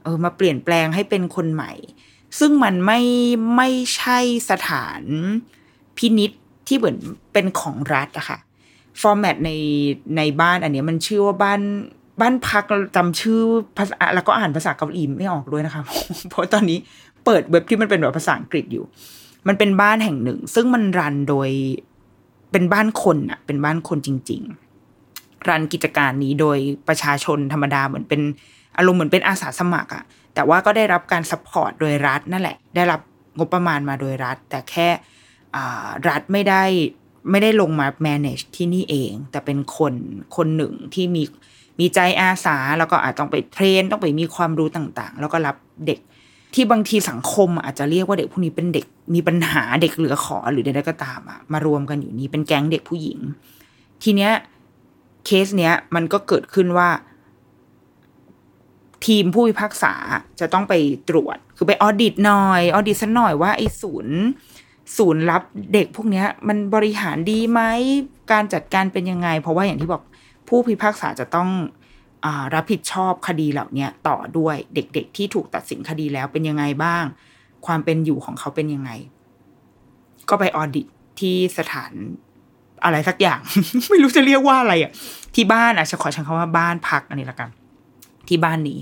[0.04, 1.72] เออ มาเปลี่ยนแปลงให้เป็นคนใหม่
[2.40, 3.02] ซึ่งมันไม่
[3.56, 5.02] ไม่ใช่สถาน
[5.98, 6.32] พินิษ
[6.68, 6.98] ที่เหมือน
[7.34, 8.38] เป็นของรัฐอะค่ะ
[9.02, 9.52] ฟอร์แมตใน
[10.18, 11.62] ในบ้านอันนี้มันชื่อว่าบ้าน
[12.22, 12.64] บ้านพัก
[12.96, 13.40] จำชื่อ
[13.78, 15.84] ภาษาแล้วก็อ่านภาษาเกาหลีไม่ออกด้วยนะคะ
[16.30, 16.78] เพราะตอนนี้
[17.26, 18.86] เปิดเว็บที่มันเป็นแบบภาษาอังกฤษอยู่
[19.48, 21.50] มันเป็นบ้านแห่งหนึ่ง ซึ่งมันรันโดย
[22.52, 24.42] เป็นบ้านคนอะเป็นบ้านคนจริง
[24.96, 26.58] ๆ รันกิจการนี้โดย
[26.88, 28.22] ประชาชนธรรมดาเหมือนเป็น
[28.78, 30.04] อารมณ์เหมือนเป็นอาสาสมัครอะ
[30.34, 33.00] แต่ว่าก็ได้รับการ support โดยรัฐนั่นแหละ ได้รับ
[33.38, 34.88] งบประมาณมาโดยรัฐ แต่แค่
[36.10, 36.64] รัฐไม่ได้
[37.32, 39.94] ไม่ได้ลงมา manage ที่นี่เอง แต่เป็นคน
[40.36, 41.24] คนหนึ่งที่มี
[41.82, 45.56] มีใจอาสาแล้วก็อาจต้องไป train ต้องไปมีความรู้ต่างๆ แล้วก็รับ
[45.88, 46.00] เด็ก
[46.54, 53.20] ที่บางทีสังคมอาจจะเรียกว่าเด็กพวกนี้เป็นเด็กมีปัญหาเด็กเหลือขอหรือใดๆก็ตามอะมารวมกันอยู่นี้เป็นแก๊งเด็กผู้หญิง
[54.04, 54.32] ทีเนี้ย
[55.26, 56.90] เคสเนี้ยมันก็เกิดขึ้นว่า
[59.06, 59.94] ทีมผู้พิพากษา
[60.40, 60.74] จะต้องไป
[61.10, 64.18] ตรวจ คือไปออดิตหน่อยออดิตสักหน่อยว่าไอ้ศูนย์
[64.98, 65.42] ศูนย์รับ
[65.74, 67.62] เด็กพวกเนี้ย มันบริหารดีไหม
[68.32, 70.02] การจัดการเป็นยังไง เพราะว่าอย่างที่บอก
[70.52, 71.50] ผู้พิพากษาจะต้อง
[72.26, 77.04] อรับผิดชอบคดีเหล่านี้ต่อด้วยเด็กๆ ที่ถูกตัดสินคดีแล้วเป็นยังไงบ้าง
[77.66, 78.92] ความเป็นอยู่ของเขาเป็นยังไง
[80.30, 80.86] ก็ไปออดิต
[81.20, 81.92] ที่สถาน
[82.84, 83.40] อะไรสักอย่าง
[83.90, 84.92] ไม่รู้จะเรียกว่าอะไรอะ
[85.36, 87.50] ที่บ้านอะจะขอใช้คำว่าบ้านพักอันนี้ละกัน
[88.28, 88.80] ที่บ้านนี้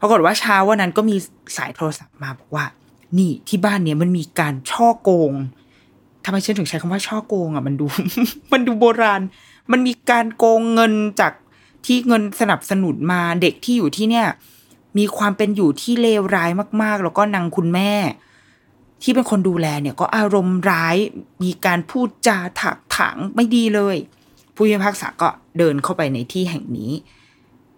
[0.00, 1.16] ปรากฏว่าเช้าวันนั้นก็มี
[1.56, 2.64] สายโทรศัพท์มาบอกว่า
[3.18, 5.32] นี่ที่บ้านเนี้ยมันมีการช่อโกง
[6.24, 7.86] ทำไมฉันถึงใช้คำว่าช่อโกงอะ มันดู
[8.52, 9.20] มันดูโบราณ
[9.72, 11.32] มันมีการโกงเงินจาก
[11.86, 14.26] ที่เงินสนับสนุนมาเด็กที่อยู่ที่เนี่ย
[14.98, 16.50] มีความเป็นอยู่ที่เลวร้าย
[16.82, 17.92] มาก ๆ แล้วก็นางคุณแม่
[19.02, 20.96] ที่เป็นคนดูแลเนี่ยก็อารมณ์ร้าย
[21.42, 23.96] มีการพูดจาถักถางไม่ดีเลย
[24.54, 26.92] ผู้พิพากษาก็เดินเข้าไปในที่แห่งนี้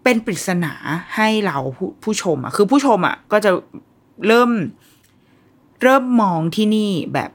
[0.03, 0.73] เป็นปริศนา
[1.17, 3.51] ให้เราผู้ผู้ชมอะคือผู้ชมอะก็จะ
[4.27, 4.51] เริ่ม
[5.83, 7.31] เริ่มมองที่นี่แบบ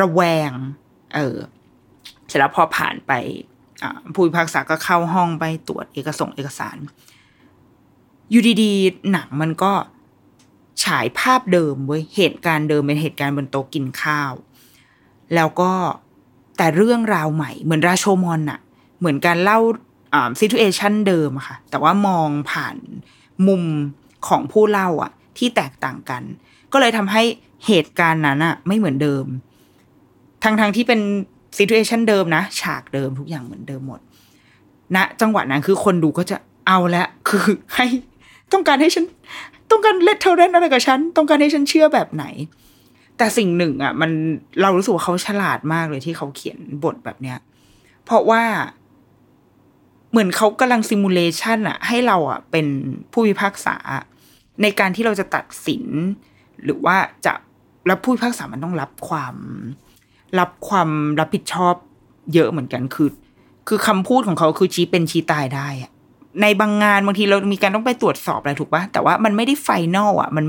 [0.00, 0.50] ระแวง
[1.14, 1.36] เออ
[2.30, 3.12] เสร็จแล้วพอผ่านไป
[4.14, 6.76] ผู้พิพากษาก็เข้าห้องไปตรวจเอกสงเอกสาร
[8.30, 9.72] อยู่ดีๆ หนังมันก็
[10.84, 14.32] ฉายภาพเดิมเว้ยเหตุการณ์เดิมเป็นเหตุการณ์บนโต๊ะกินข้าว
[15.34, 15.72] แล้วก็
[16.56, 18.60] แต่เรื่องราวใหม่ เหมือนราโชมอนอะ
[18.98, 19.58] เหมือนการเล่า
[20.14, 22.76] อ่า situation เดิมค่ะ แต่ว่ามองผ่าน
[23.46, 23.62] มุม
[24.28, 26.22] ของผู้เล่าอะที่แตกต่างกัน
[26.72, 27.22] ก็เลยทำให้
[27.66, 29.24] เหตุการณ์นั้นอะไม่เหมือนเดิม
[30.42, 31.00] ทั้งทงๆที่เป็น
[31.62, 34.00] situation เดิมนะ ฉากเดิมทุกอย่างเหมือนเดิมหมด
[34.96, 37.44] ณจังหวะนั้นคือคนดูก็จะเอาละคือ
[37.74, 37.86] ให้
[38.52, 39.04] ต้องการให้ฉัน
[39.70, 42.24] ต้องการเลทเทอร์เรนอะไรกับฉัน ต้องการให้ฉันเชื่อแบบไหน
[43.16, 44.10] แต่สิ่งหนึ่ง อะ มัน
[44.60, 47.38] เรารู้สึกว่าเขาฉลาดมากเลยที่เขาเขียนบทแบบเนี้ย
[48.04, 48.42] เพราะว่า
[50.10, 52.66] เหมือนเขากำลัง simulation อะ ให้เราอะ เป็น
[53.12, 53.76] ผู้พิพากษา
[54.62, 55.84] ในการที่เราจะตัดสิน
[56.64, 57.32] หรือว่าจะ
[57.86, 59.34] แล้วผู้พิพากษามันต้องรับความ
[60.38, 60.88] รับความ
[61.20, 61.74] รับผิดชอบ
[62.34, 63.08] เยอะเหมือนกันคือ
[63.68, 65.90] คือคำพูดของเขาคือชี้เป็นชี้ตายได้อะ
[66.42, 70.44] ในบางงานบางทีเรามีการต้องไปตรวจสอบอะไรถูกปะแต่ว่ามันไม่ได้ final อะ มัน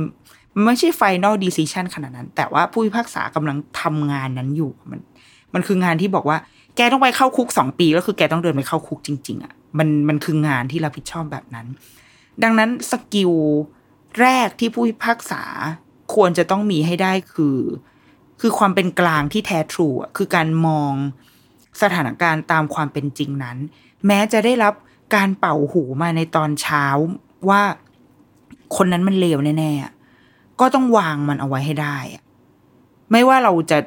[0.55, 4.99] มันไม่ใช่ final decision ขนาดนั้น แต่ว่าผู้พิพากษากำลังทำงานนั้นอยู่มัน
[5.53, 6.37] มันคืองานที่บอกว่า
[6.75, 11.67] แกต้องไปเข้าคุกสองปีแล้วคือแกต้องเดินไปเข้าคุกจริง ๆอะมันมันคืองานที่รับผิดชอบแบบนั้น
[12.43, 13.31] ดังนั้น skill
[14.21, 15.43] แรกที่ผู้พิพากษา
[16.15, 17.57] ควรจะต้องมีให้ได้คือ
[18.41, 20.93] คือความเป็นกลางที่แท้ทรูอะคือการมอง
[21.81, 23.57] สถานการณ์ตามความเป็นจริงนั้น
[24.07, 24.73] แม้จะได้รับ
[25.15, 26.85] การเป่าหูมาในตอนเช้า
[27.49, 27.61] ว่า
[28.75, 32.23] คนนั้นมันเลวแน่ๆก็ต้องวางมันเอาไว้ให้ได้อะ
[33.11, 33.77] ไม่ว่าเราจะ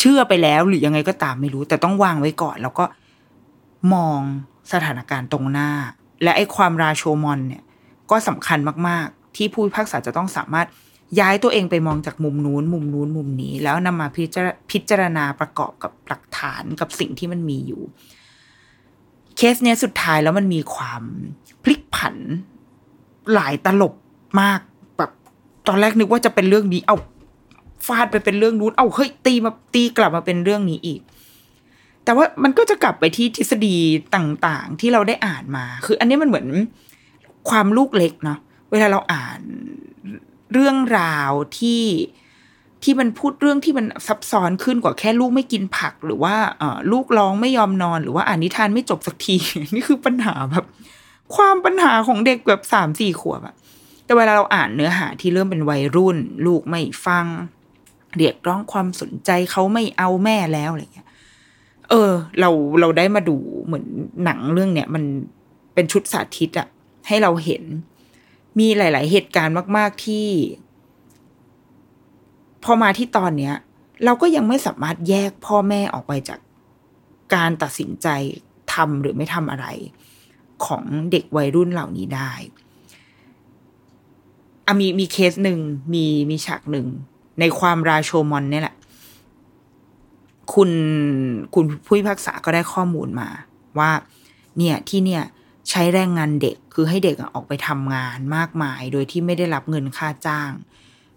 [0.00, 2.84] เชื่อไปแล้วหรือยังไงก็ตามไม่รู้ แต่ต้องวางไว้ก่อน แล้วก็
[3.94, 4.20] มอง
[4.72, 5.70] สถานการณ์ตรงหน้า
[6.22, 7.62] และไอ้ความราโชมอนเนี่ย
[8.10, 10.66] ก็สำคัญมาก ๆ ที่ผู้พิพากษาจะต้องสามารถ
[11.20, 17.82] ย้ายตัวเองไปมองจากมุมนู้น มุมนู้นมุมนี้ แล้วนำมาพิจารพิจารณาประกอบกับหลักฐานกับสิ่งที่มันมีอยู่
[19.36, 21.02] เคสเนี้ยสุดท้ายแล้วมันมีความ
[21.62, 22.16] พลิกผัน
[23.34, 23.94] หลายตลบ
[24.40, 24.60] มาก
[24.98, 25.10] แบบ
[25.68, 26.96] ตอนแรกนึกว่าจะเป็นเรื่องนี้ เอา
[27.86, 31.00] ฟาดไปเป็นเรื่องนู้น เอาเฮ้ยตีมาตีกลับมาเป็นเรื่องนี้อีก
[32.04, 33.76] แต่ว่ามันก็จะกลับไปที่ทฤษฎี
[34.14, 36.46] ต่างๆ ที่เราได้อ่านมา คือ อันนี้มันเหมือน
[37.50, 38.38] ความลูกเล็กเนาะ
[38.70, 39.40] เวลาเราอ่าน
[40.52, 41.84] เรื่องราวที่
[42.82, 49.36] ที่มันพูดเรื่องที่มันซับซ้อนขึ้นกว่าแค่ลูกไม่กินผัก หรือว่าอลูกร้องไม่ยอมนอน หรือว่าอ่านนิทานไม่จบสักที
[49.74, 50.64] นี่คือปัญหาแบบ
[51.34, 53.54] ความปัญหาของเด็กแบบสามสี่ขวบอะ
[54.04, 57.26] แต่เวลาเราอ่านเนื้อหาที่เริ่มเป็นวัยรุ่น ลูกไม่ฟัง
[58.16, 61.08] เรียกร้องความสนใจเขาไม่เอาแม่แล้วอะไรเงี้ย
[61.90, 63.84] เออ เราเราได้มาดูเหมือน
[64.24, 65.04] หนังเรื่องเนี้ยมัน
[65.74, 66.68] เป็นชุดสาธิตอะ
[67.06, 67.62] ให้เราเห็น
[68.58, 70.28] มีหลาย ๆ เหตุการณ์มาก ๆ ที่
[72.64, 73.54] พอมาที่ตอนเนี้ย
[74.04, 76.40] เราก็ยังไม่สามารถแยกพ่อแม่ออกไปจาก
[77.34, 78.08] การตัดสินใจ
[78.72, 79.66] ทำหรือไม่ทำอะไร
[80.64, 82.32] ของเด็กวัยรุ่นเหล่านี้ได้
[84.66, 85.60] อะมีมีเคสหนึ่ง
[85.92, 86.86] มีมีฉากหนึ่ง
[87.40, 88.76] ในความราโชมอนเนี่ยแหละ
[90.54, 90.70] คุณ
[91.54, 93.28] คุณผู้พิพากษาก็ได้ข้อมูลมา
[93.78, 93.90] ว่า
[94.58, 95.22] เนี่ยที่เนี่ย
[95.70, 100.50] ใช้แรงงานเด็ก คือให้เด็กออกไปทำงานมากมาย โดยที่ไม่ได้รับเงินค่าจ้าง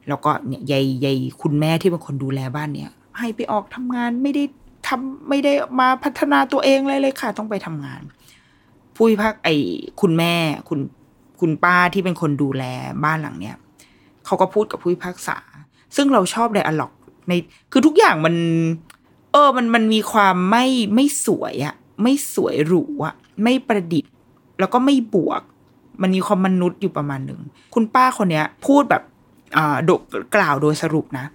[0.08, 4.44] แล้วก็เนี่ยยายยายคุณแม่ที่เป็นคนดูแลบ้านเนี่ย ให้ไปออกทำงานไม่ได้
[4.88, 8.02] ทำไม่ได้มาพัฒนาตัวเองเลยเลยค่ะ ต้องไปทำงาน
[8.96, 9.50] ผู้พิพากไอ
[10.02, 10.34] คุณแม่
[10.70, 10.80] คุณ
[11.39, 12.63] คุณป้าที่เป็นคนดูแล
[13.04, 13.56] บ้านหลังเนี้ย
[14.26, 15.38] เขาก็พูดกับผู้พิพากษา
[15.96, 16.94] ซึ่งเราชอบไดอะล็อก
[17.28, 17.32] ใน
[17.72, 18.36] คือทุกอย่างมัน
[19.32, 20.65] เออมันมันมีความไม่
[20.96, 24.12] ไม่สวยอะไม่สวยหรูอะไม่ประดิษฐ์
[24.60, 25.41] แล้วก็ไม่บวก
[26.02, 27.39] มันมีความมนุษย์อยู่ประมาณหนึ่ง
[27.74, 29.04] คุณป้าคนเนี้ย พูดแบบ
[29.58, 29.89] อ่าโด
[30.36, 31.26] กล่าวโดยสรุปนะ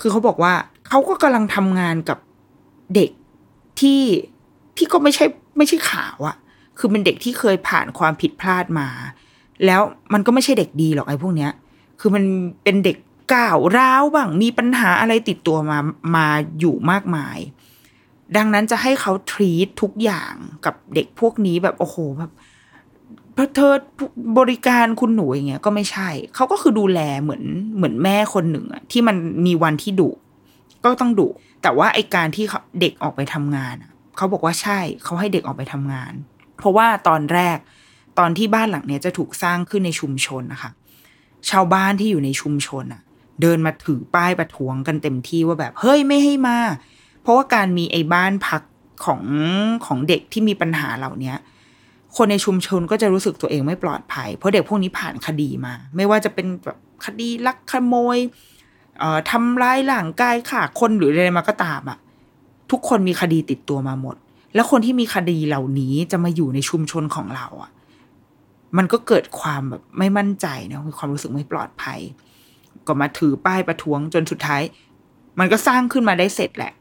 [0.00, 0.52] คือเขาบอกว่า
[0.88, 2.18] เขาก็กำลังทำงานกับ
[2.94, 3.10] เด็ก
[3.80, 4.02] ที่
[4.76, 5.24] ที่ก็ไม่ใช่
[5.56, 6.36] ไม่ใช่ขาวอะ
[6.78, 8.88] คือเป็นเด็กที่เคยผ่านความผิดพลาดมา
[9.66, 9.80] แล้ว
[10.12, 11.52] มันก็ไม่ใช่เด็กดีหรอกไอ้พวกเนี้ย
[12.00, 12.24] คือมัน
[12.64, 12.96] เป็นเด็ก
[13.34, 15.78] ก้าวร้าวบ้าง มีปัญหาอะไรติดตัวมา
[16.16, 16.26] มา
[16.58, 17.38] อยู่มากมาย
[18.36, 22.32] ดังนั้นจะให้เขาทรีตทุกอย่างกับเด็กพวกนี้แบบโอ้โหแบบ
[23.56, 23.72] เธอ
[24.38, 27.42] บริการคุณหนูอย่างเงี้ยก็ไม่ใช่ เขาก็คือดูแลเหมือน
[27.76, 30.10] เหมือนแม่คนหนึ่งอะที่มันมีวันที่ดุ
[30.84, 31.28] ก็ต้องดุ
[31.62, 32.44] แต่ว่าไอการที่
[32.80, 36.12] เด็กออกไปทำงานอะเขาบอกว่าใช่เขาให้เด็กออกไปทำงาน
[36.58, 37.58] เพราะว่าตอนแรก
[38.18, 40.70] ตอนที่บ้านหลังเนี้ยจะถูกสร้างขึ้นในชุมชนนะคะ
[41.50, 43.02] ชาวบ้านที่อยู่ในชุมชนอะ
[43.42, 46.58] เดินมาถือป้ายประท้วงกันเต็มที่ว่าแบบเฮ้ยไม่ให้มา
[47.22, 48.62] เพราะว่าการมีไอ้บ้านพัก
[49.04, 49.22] ของ
[49.86, 51.36] ของเด็กที่มีปัญหาเหล่าเนี้ย
[52.16, 58.18] คนในชุมชนก็จะรู้สึกตัวเองไม่ปลอดภัย เพราะเด็กพวกนี้ผ่านคดีมา ไม่ว่าจะเป็นแบบคดีลักขโมย
[58.98, 61.98] เอ่อทำร้ายร่างกายค่ะคนหรืออะไรมาก็ตามอะ่ะ
[62.70, 64.16] ทุกคนมีคดีติดตัวมาหมด
[64.54, 67.70] แล้วคนที่มีคดีเหล่านี้จะมาอยู่ในชุมชนของเราอะ่ะ
[68.76, 72.00] มันก็เกิดความแบบไม่มั่นใจนะมีความรู้สึกไม่ปลอดภัย
[72.86, 74.62] ก็มาถือป้ายประท้วงจนสุดท้าย
[75.38, 76.72] มันก็สร้างขึ้นมาได้เสร็จแหละ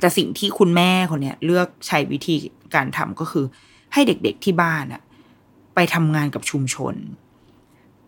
[0.00, 2.36] แต่สิ่งที่คุณแม่คนเนี้ยเลือกใช้วิธี
[2.74, 3.44] การทำก็คือ
[3.92, 5.02] ให้เด็กๆที่บ้านอะ
[5.74, 6.94] ไปทำงานกับชุมชน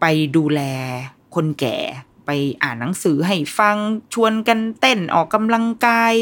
[0.00, 0.04] ไป
[0.36, 0.60] ดูแล
[1.34, 1.78] คนแก่
[2.26, 2.30] ไป
[2.62, 3.76] อ่านหนังสือให้ฟัง
[4.14, 6.14] ชวนกันเต้นออกกำลังกาย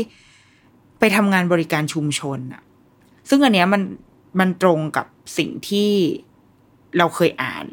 [0.99, 2.62] ไปทำงานบริการชุมชนอะ
[3.29, 3.83] ซึ่งอันเนี้ยมัน
[4.40, 5.07] มันตรงกับ
[5.38, 5.90] สิ่งที่
[6.99, 7.66] เราเคยอ่าน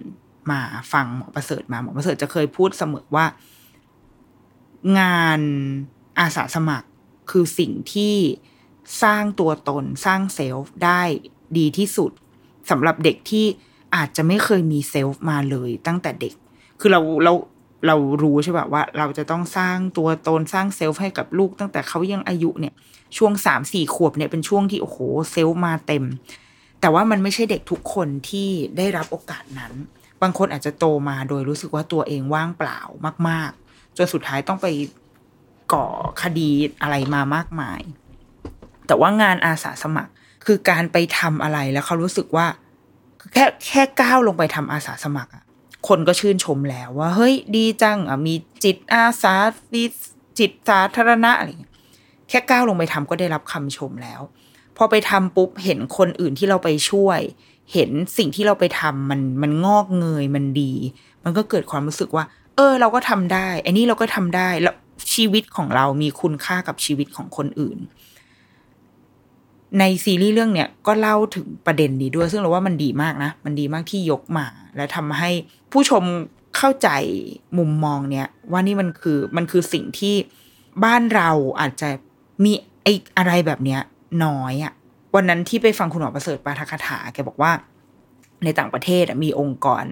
[0.52, 0.60] มา
[0.94, 3.26] ฟังหมอประเสริฐมาหมอประเสริฐจะเคยพูดเสมอว่า
[5.00, 5.42] งาน
[6.20, 6.88] อาสาสมัคร
[7.32, 8.16] คือสิ่งที่
[9.04, 11.02] สร้างตัวตนสร้าง self ได้
[11.58, 12.12] ดีที่สุด
[12.70, 13.46] สำหรับเด็กที่
[13.96, 16.34] อาจจะไม่เคยมี self มาเลยตั้งแต่เด็ก
[16.80, 17.34] คือเราเรา
[17.88, 22.74] เรารู้ใช่ป่ะว่า เราจะต้องสร้างตัวตนสร้าง self ให้กับลูกตั้งแต่เขายังอายุเนี่ย
[23.18, 24.98] ช่วงสามสี่ขวบเนี่ยเป็นช่วงที่โอ้โห
[25.32, 26.04] self มาเต็ม
[26.82, 29.74] แต่ว่ามันไม่ใช่เด็กทุกคนที่ได้รับโอกาสนั้น
[30.22, 32.80] บางคนอาจจะโตมาโดยรู้สึกว่าตัวเองว่างเปล่า
[33.30, 34.68] มาก ๆ จนสุดท้ายต้องไป
[35.74, 35.86] ก่อ
[36.22, 36.50] คดี
[36.82, 37.82] อะไรมามากมาย
[38.88, 40.12] แต่ว่างานอาสาสมัคร
[40.48, 42.48] คือการไปทำอะไรแล้วเขารู้สึกว่า
[43.34, 45.44] แค่แค่ก้าวลงไปทำอาสาสมัครอะ
[45.88, 49.36] คนก็ชื่นชมแล้วว่า เฮ้ยดีจังอะมีจิตอาสา
[49.74, 49.84] มี
[50.40, 51.74] จิตสาธารณะอะไรอย่างเงี้ย
[52.30, 54.22] แค่ก้าวลงไปทำก็ได้รับคำชมแล้ว
[54.78, 57.20] พอไปทำปุ๊บเห็นคนอื่นที่เราไปช่วย
[57.74, 60.74] เห็นสิ่งที่เราไปทำมันมันงอกเงยมันดี
[61.24, 64.76] มันก็เกิดความรู้สึกว่า เออ เราก็ทำได้ไอันนี้เราก็ทำได้แล้ว
[65.14, 67.78] ชีวิตของเรามีคุณค่ากับชีวิตของคนอื่น
[69.80, 75.30] ในซีรีส์เรื่องเนี้ยก็เล่าถึงประเด็นนี้ด้วย ซึ่งเราว่ามันดีมากนะ มันดีมากที่ยกมา และทำให้
[75.72, 76.04] ผู้ชม
[76.58, 76.90] เข้าใจ
[77.58, 80.16] มุมมองเนี้ยว่านี่มันคือมันคือสิ่งที่
[80.84, 81.90] บ้านเราอาจจะ
[82.44, 82.52] มี
[82.84, 83.82] ไออะไรแบบเนี้ย
[84.26, 84.74] น้อยอะ
[85.16, 87.52] วันนั้นที่ไปฟังคุณหมอประเสริฐปาทกถาแกบอกว่า
[88.44, 89.86] ในต่างประเทศมีองค์กร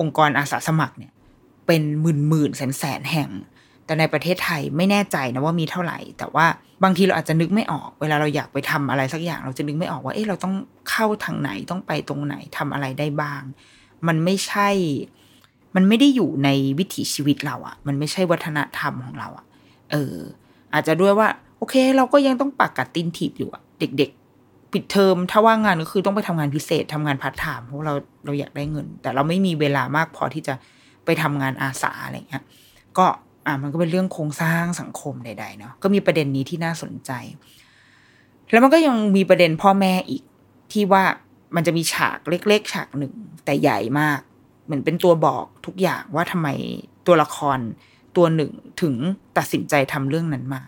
[0.00, 1.12] องค์กรอาสาสมัครเนี่ย
[1.66, 3.30] เป็นหมื่นหมื่นแสนแสนแห่ง
[3.92, 6.46] แต่ในประเทศไทยไม่แน่ใจนะว่ามีเท่าไหร่ แต่ว่า
[6.84, 10.54] บางทีเราอาจจะนึกไม่ออก เวลาเราอยากไปทำอะไรสักอย่าง เราจะนึกไม่ออกว่าเอ๊ะเราต้อง
[10.90, 13.42] เข้าทางไหนต้องไปตรงไหนทำอะไรได้บ้าง
[14.06, 14.68] มันไม่ใช่
[15.74, 19.46] มันไม่ได้อยู่ในวิถีชีวิตเราอะมันไม่ใช่วัฒนธรรมของเราอะ
[19.90, 20.16] เออ
[20.74, 21.28] อาจจะด้วยว่า
[21.58, 24.10] โอเค เราก็ยังต้องปักกัดตินถีบอยู่อะเด็ก
[24.42, 30.54] ๆ ปิดเทอมถ้าว่างงานก็คือต้องไปทำงานพิเศษทำงานพาร์ทไทม์เพราะเราเราอยากได้เงิน แต่เราไม่มีเวลามากพอที่จะ
[31.04, 32.44] ไปทำงานอาสาอะไรเงี้ย
[32.98, 33.06] ก็
[33.46, 37.10] อะมันก็เป็นเรื่องโครงสร้างสังคมใดๆเนาะก็มีประเด็นนี้ที่น่าสนใจ
[38.50, 40.22] แล้วมันก็ยังมีประเด็นพ่อแม่อีก
[40.72, 41.04] ที่ว่า
[41.56, 43.12] มันจะมีฉากเล็ก ๆ ฉากหนึ่ง
[43.44, 44.18] แต่ใหญ่มาก
[44.64, 46.48] เหมือนเป็นตัวบอกทุกอย่างว่าทำไม
[47.06, 47.58] ตัวละคร
[48.16, 48.52] ตัวหนึ่ง
[48.82, 48.94] ถึง
[49.36, 50.62] ตัดสินใจทำเรื่องนั้นมา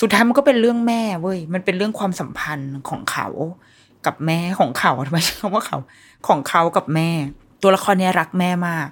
[0.00, 3.28] สุดท้ายมันก็เป็นเรื่องแม่เว้ยมันเป็นเรื่องความสัมพันธ์ของเขา
[4.06, 5.78] กับแม่ของเขาทำไมใช้คำว่าเขา
[6.28, 7.10] ของเขากับแม่
[7.62, 8.88] ตัวละครเนี้ยรักแม่มาก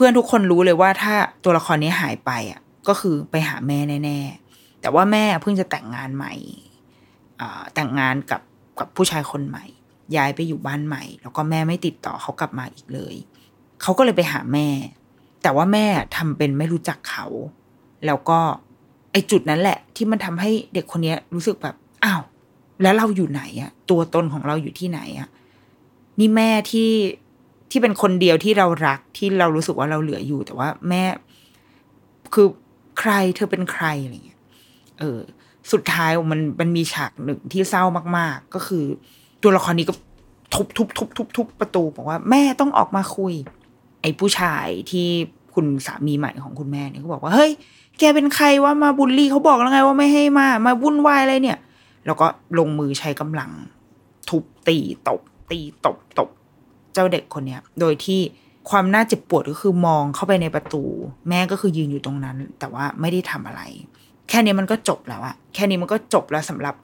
[0.00, 6.34] พื่อนทุกคนรู้เลยว่าถ้าตัวละครนี้หายไปอะก็คือไปหาแม่แน่ๆ แต่ว่าแม่เพิ่งจะแต่งงานใหม่
[7.74, 8.40] แต่งงานกับ
[8.78, 9.64] กับผู้ชายคนใหม่
[10.16, 13.14] ย้ายไปอยู่บ้านใหม่ แล้วก็แม่ไม่ติดต่อเขากลับมาอีกเลย
[13.82, 14.68] เขาก็เลยไปหาแม่
[15.42, 17.26] แต่ว่าแม่ทำเป็นไม่รู้จักเขา
[18.06, 18.38] แล้วก็
[19.12, 22.22] ไอจุดนั้นแหละ ที่มันทำให้เด็กคนนี้รู้สึกแบบอ้าว
[22.82, 25.28] แล้วเราอยู่ไหนอะตัวตนของเราอยู่ที่ไหนอะ
[26.18, 26.90] นี่แม่ที่
[27.70, 31.04] ที่เป็นคนเดียวที่เรารักที่เรารู้สึกว่าเราเหลืออยู่ แต่ว่าแม่
[32.34, 32.46] คือ
[32.98, 34.40] ใครเธอเป็นใครอะไรเงี้ย
[34.98, 35.18] เออ
[35.72, 37.84] สุดท้ายมันมันมีฉากหนึ่งที่เศร้า
[38.18, 38.84] มาก ๆ ก็คือ
[39.42, 39.94] ตัวละครนี้ก็
[40.54, 43.34] ทุบทุบทุบทุบทุบประตูบอกว่าแม่ต้องออกมาคุย
[44.02, 45.06] ไอ้ผู้ชายที่
[45.54, 47.50] คุณสามีใหม่ของคุณแม่เนี่ยก็บอกว่าเฮ้ย
[47.98, 51.58] แกเป็นใครว่ามาบูลลี่เขาบอกแล้วไงว่าไม่ให้มา มาวุ่นวายอะไรเนี่ย
[52.06, 52.26] แล้วก็
[52.58, 53.50] ลงมือใช้กำลัง
[54.30, 54.78] ทุบตี
[55.08, 56.28] ตบ ตีตบตบ
[56.98, 58.20] จ้าเด็กคนเนี้ย โดยที่
[58.70, 60.82] ความน่าเจ็บปวดก็คือมองเข้าไปในประตู
[61.28, 63.62] แม่ก็คือยืนอยู่ตรงนั้น แต่ว่าไม่ได้ทำอะไร
[64.28, 66.74] แค่นี้มันก็จบแล้วอะแค่นี้มันก็จบแล้วสำหรับ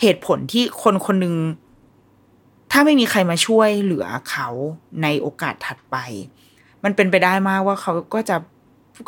[0.00, 1.34] เหตุผลที่คนคนหนึ่ง
[2.72, 4.48] ถ้าไม่มีใครมาช่วยเหลือเขา
[5.02, 5.96] ในโอกาสถัดไป
[6.84, 8.36] มันเป็นไปได้มากว่าเขาก็จะ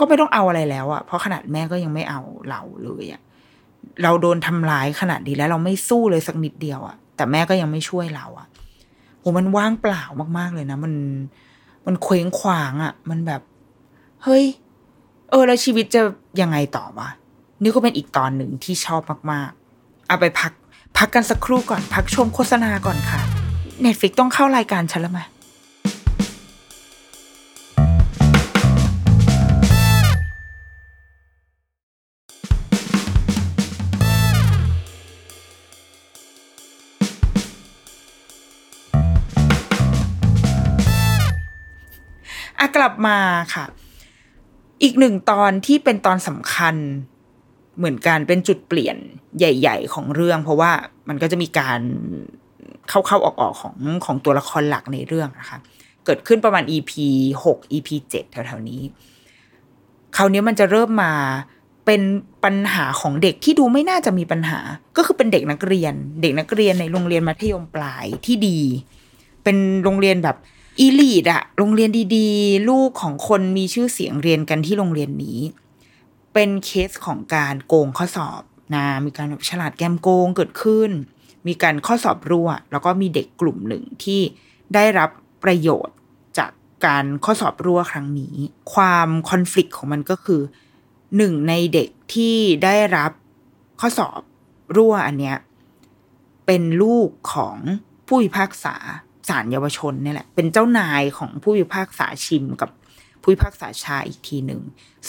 [0.01, 3.21] ก็ไม่ต้องเอาอะไรแล้วอะเพราะขนาดแม่ก็ยังไม่เอาเราเลยอะ
[4.03, 8.47] เราโดนทำร้ายขนาดนี้แล้วเราไม่สู้เลยสักนิดเดียวอะแต่แม่ก็ยังไม่ช่วยเราอะ
[9.21, 10.05] โหมันว่างเปล่า
[10.39, 10.95] มากๆเลยนะ มัน
[11.87, 13.41] มันเคว้งควางอะมันแบบ
[14.25, 14.45] เฮ้ย
[15.31, 16.03] เออ แล้วชีวิตจะ
[16.41, 17.09] ยังไงต่อวะ
[17.63, 19.03] นี่ก็เป็นอีกตอนหนึ่งที่ชอบ
[19.33, 20.53] มากๆ เอาไปพัก
[20.99, 23.21] พักกันสักครู่ก่อน พักชมโฆษณาก่อนค่ะ
[23.81, 25.21] เน็ตฟิกต้องเข้ารายการฉันแล้วไหม
[42.83, 43.19] ลับมา
[43.55, 43.65] ค่ะ
[44.83, 46.75] อีกหนึ่งตอนที่เป็นตอนสำคัญ
[47.79, 48.97] เหมือนกันเป็นจุดเปลี่ยน
[49.39, 50.71] ใหญ่ ๆ ของเรื่อง เพราะว่า
[51.09, 51.81] มันก็จะมีการ
[52.89, 55.59] เข้าๆออกๆของของตัวละครหลักในเรื่องนะคะ
[56.05, 56.93] เกิดขึ้นประมาณ EP
[57.45, 58.81] หก EP เจ็ดแถวๆนี้
[60.17, 61.13] คราวนี้มันจะเริ่มมา
[61.87, 62.03] เป็น
[62.45, 64.59] ปัญหาของเด็กที่ดูไม่น่าจะมีปัญหา
[64.97, 68.61] ก็คือเป็นเด็กนักเรียน เด็กนักเรียนในโรงเรียนมัธยมปลายที่ดี
[69.45, 70.37] เป็นโรงเรียนแบบ
[70.81, 75.41] อีลีดอะโรงเรียนดีๆ ลูกของคนมีชื่อเสียงเรียนกันที่โรงเรียนนี้
[76.35, 78.43] เป็นเคสของการโกงข้อสอบ
[78.75, 80.91] นะมีการฉลาดแกมโกงเกิดขึ้น
[81.47, 84.21] มีการข้อสอบรั่ว แล้วก็มีเด็กกลุ่มหนึ่งที่
[84.75, 85.11] ได้รับ
[85.45, 85.97] ประโยชน์
[86.39, 86.51] จาก
[86.87, 88.35] การข้อสอบรั่วครั้งนี้
[88.75, 90.41] ความคอน FLICT ของมันก็คือ
[91.17, 93.13] หนึ่งในเด็กที่ได้รับ
[93.81, 94.21] ข้อสอบ
[94.77, 95.39] รั่วอันเนี้ย
[96.47, 97.57] เป็นลูกของ
[98.07, 98.77] ผู้พิพากษา
[99.29, 102.71] ศาลเยาวชนเนี่ยแหละ เป็นเจ้านายของผู้พิพากษาชิมกับ
[103.23, 104.61] ผู้พิพากษาชายอีกทีหนึ่ง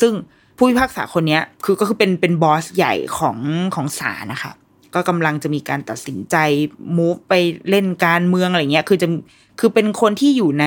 [0.02, 0.14] ซึ่ง
[0.58, 3.38] ผู้พิพากษาคนนี้คือก็คือเป็นเป็นบอสใหญ่ของ
[3.76, 4.54] ของศาลนะคะ
[4.94, 6.36] ก็กำลังจะมีการตัดสินใจ
[6.98, 7.34] มูฟไป
[7.70, 9.08] เล่นการเมืองอะไรเงี้ย คือจะ
[9.60, 10.66] คือเป็นคนที่อยู่ใน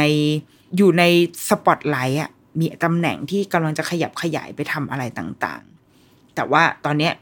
[0.77, 1.03] อยู่ใน
[1.49, 7.13] สปอตไลท์อะมีตำแหน่งที่กำลังจะขยับขยายไปทำอะไรต่างๆ แต่ว่าตอนเนี้ย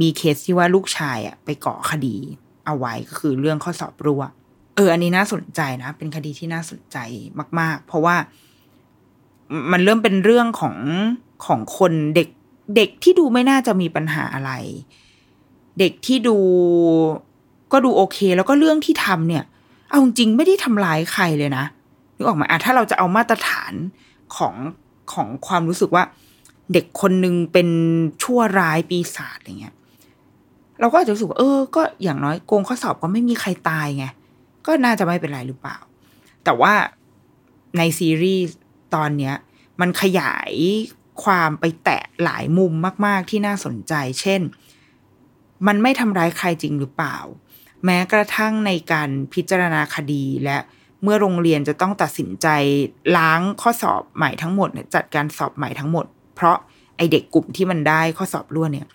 [0.00, 2.16] มีเคสที่ว่าลูกชายอะไปก่อคดี
[2.66, 4.22] เอาไว้ก็คือเรื่องข้อสอบรั่ว
[4.74, 6.98] เออ อันนี้น่าสนใจนะ เป็นคดีที่น่าสนใจ
[7.60, 8.16] มาก ๆ เพราะว่า
[9.72, 10.76] มันเริ่มเป็นเรื่องของ
[11.46, 12.28] ของคนเด็ก
[12.76, 14.52] เด็กที่ดูไม่น่าจะมีปัญหาอะไร
[15.78, 16.36] เด็กที่ดู
[17.72, 19.44] ก็ดูโอเค แล้วก็เรื่องที่ทำเนี่ย
[19.88, 21.64] เอาจริงไม่ได้ทำร้ายใครเลยนะ
[22.16, 23.72] นึกออกไหมอะถ้าเราจะเอามาตรฐาน
[24.36, 24.54] ของ
[25.12, 26.04] ของความรู้สึกว่า
[26.72, 27.68] เด็กคนหนึ่งเป็น
[28.22, 29.74] ชั่วร้ายปีศาจอะไรเงี้ย
[30.80, 34.06] เราก็อาจจะรู้สึกว่าเออ ก็อย่างน้อยโกงข้อสอบก็ไม่มีใครตายไง
[34.66, 35.78] ก็น่าจะไม่เป็นไรหรือเปล่า
[36.44, 36.74] แต่ว่า
[37.78, 38.56] ในซีรีส์
[38.94, 39.34] ตอนเนี้ย
[39.80, 40.52] มันขยาย
[41.24, 42.72] ความไปแตะหลายมุม
[43.06, 44.40] มาก ๆ ที่น่าสนใจ เช่น
[45.66, 47.16] มันไม่ทำร้ายใครจริงหรือเปล่า
[47.84, 50.58] แม้กระทั่งในการพิจารณาคดีและ
[51.02, 52.46] เมื่อโรงเรียนจะต้องตัดสินใจ
[53.16, 56.56] ล้างข้อสอบใหม่ทั้งหมดจัดการสอบใหม่ทั้งหมด เพราะ
[56.96, 58.86] ไอเด็กกลุ่มที่มันได้ข้อสอบรั่วเนี่ย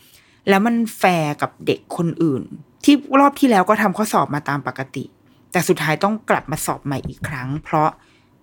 [0.50, 2.44] แล้วมันแฟร์กับเด็กคนอื่น
[2.84, 5.04] ที่รอบที่แล้วก็ทำข้อสอบมาตามปกติ
[5.52, 7.90] แต่สุดท้ายต้องกลับมาสอบใหม่อีกครั้ง เพราะ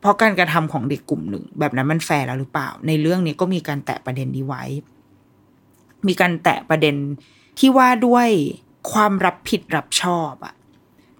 [0.00, 4.64] เพราะการกระทำของเด็กกลุ่มหนึ่ง แบบนั้นมันแฟร์แล้วหรือเปล่า ในเรื่องนี้ก็มีการแตะประเด็นนี้ไว้
[6.08, 6.96] มีการแตะประเด็น
[7.58, 8.28] ที่ว่าด้วย
[8.92, 10.54] ความรับผิดรับชอบอะ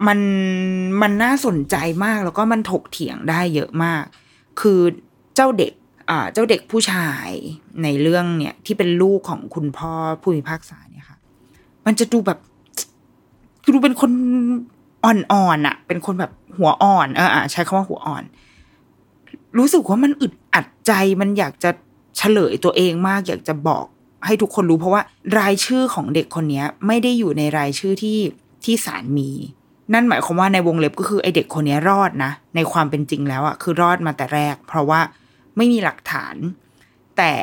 [0.07, 0.19] มัน
[1.01, 4.03] มันน่าสนใจมากแล้วก็มันถกเถียงได้เยอะมาก
[4.59, 4.79] คือ
[5.35, 5.73] เจ้าเด็ก
[6.09, 7.29] อ่าเจ้าเด็กผู้ชาย
[7.83, 11.17] ในเรื่องเนี่ยที่เป็นลูกของคุณพ่อผู้พิพากษาเนี่ยค่ะ
[11.85, 12.39] มันจะดูแบบ
[13.63, 14.11] คือดูเป็นคน
[15.05, 18.23] อ่อนๆอะเป็นคนแบบหัวอ่อนเออใช้คำว่าหัวอ่อน
[19.57, 20.91] รู้สึกว่ามันอึดอัดใจ
[21.21, 21.69] มันอยากจะ
[22.17, 23.85] เฉลยตัวเองมาก อยากจะบอก
[24.25, 25.01] ให้ทุกคนรู้เพราะว่า
[25.39, 28.19] รายชื่อของเด็กคนนี้ไม่ได้อยู่ในรายชื่อที่
[28.63, 29.29] ที่ศาลมี
[29.93, 34.99] นั่นหมายความว่าในวงเล็บก็คือไอเด็กคนนี้รอดนะ ในความเป็นจริงแล้วอะคือรอดมาแต่แรก เพราะว่า
[35.57, 36.35] ไม่มีหลักฐาน
[37.17, 37.33] แต่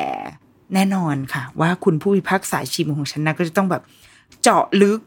[0.73, 3.83] แน่นอนค่ะ ว่าคุณผู้พิพากษาชิมของฉันนะก็จะต้องแบบ
[4.41, 4.99] เจาะลึก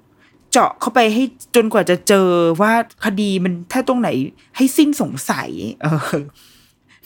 [0.59, 1.24] เจาะเข้าไปให้
[1.57, 2.28] จนกว่าจะเจอ
[2.61, 2.72] ว่า
[3.04, 4.09] คดีมันถ้าตรงไหน
[4.57, 5.50] ให้สิ้นสงสัย
[5.82, 5.86] เอ
[6.16, 6.22] อ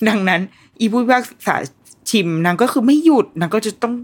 [0.08, 0.40] ดังนั้น
[0.80, 1.56] อีผู้พิพากษา
[2.10, 3.94] ชิมนางก็คือไม่หยุดนางก็จะต้อง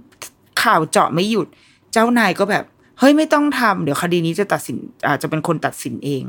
[0.63, 1.47] ข่าวเจาะไม่หยุด
[1.93, 2.65] เจ้านายก็แบบ
[2.99, 4.77] เฮ้ยไม่ต้องทำเดี๋ยวคดีนี้จะตัดสิน
[5.09, 6.23] อาจจะเป็นคนตัดสินเอง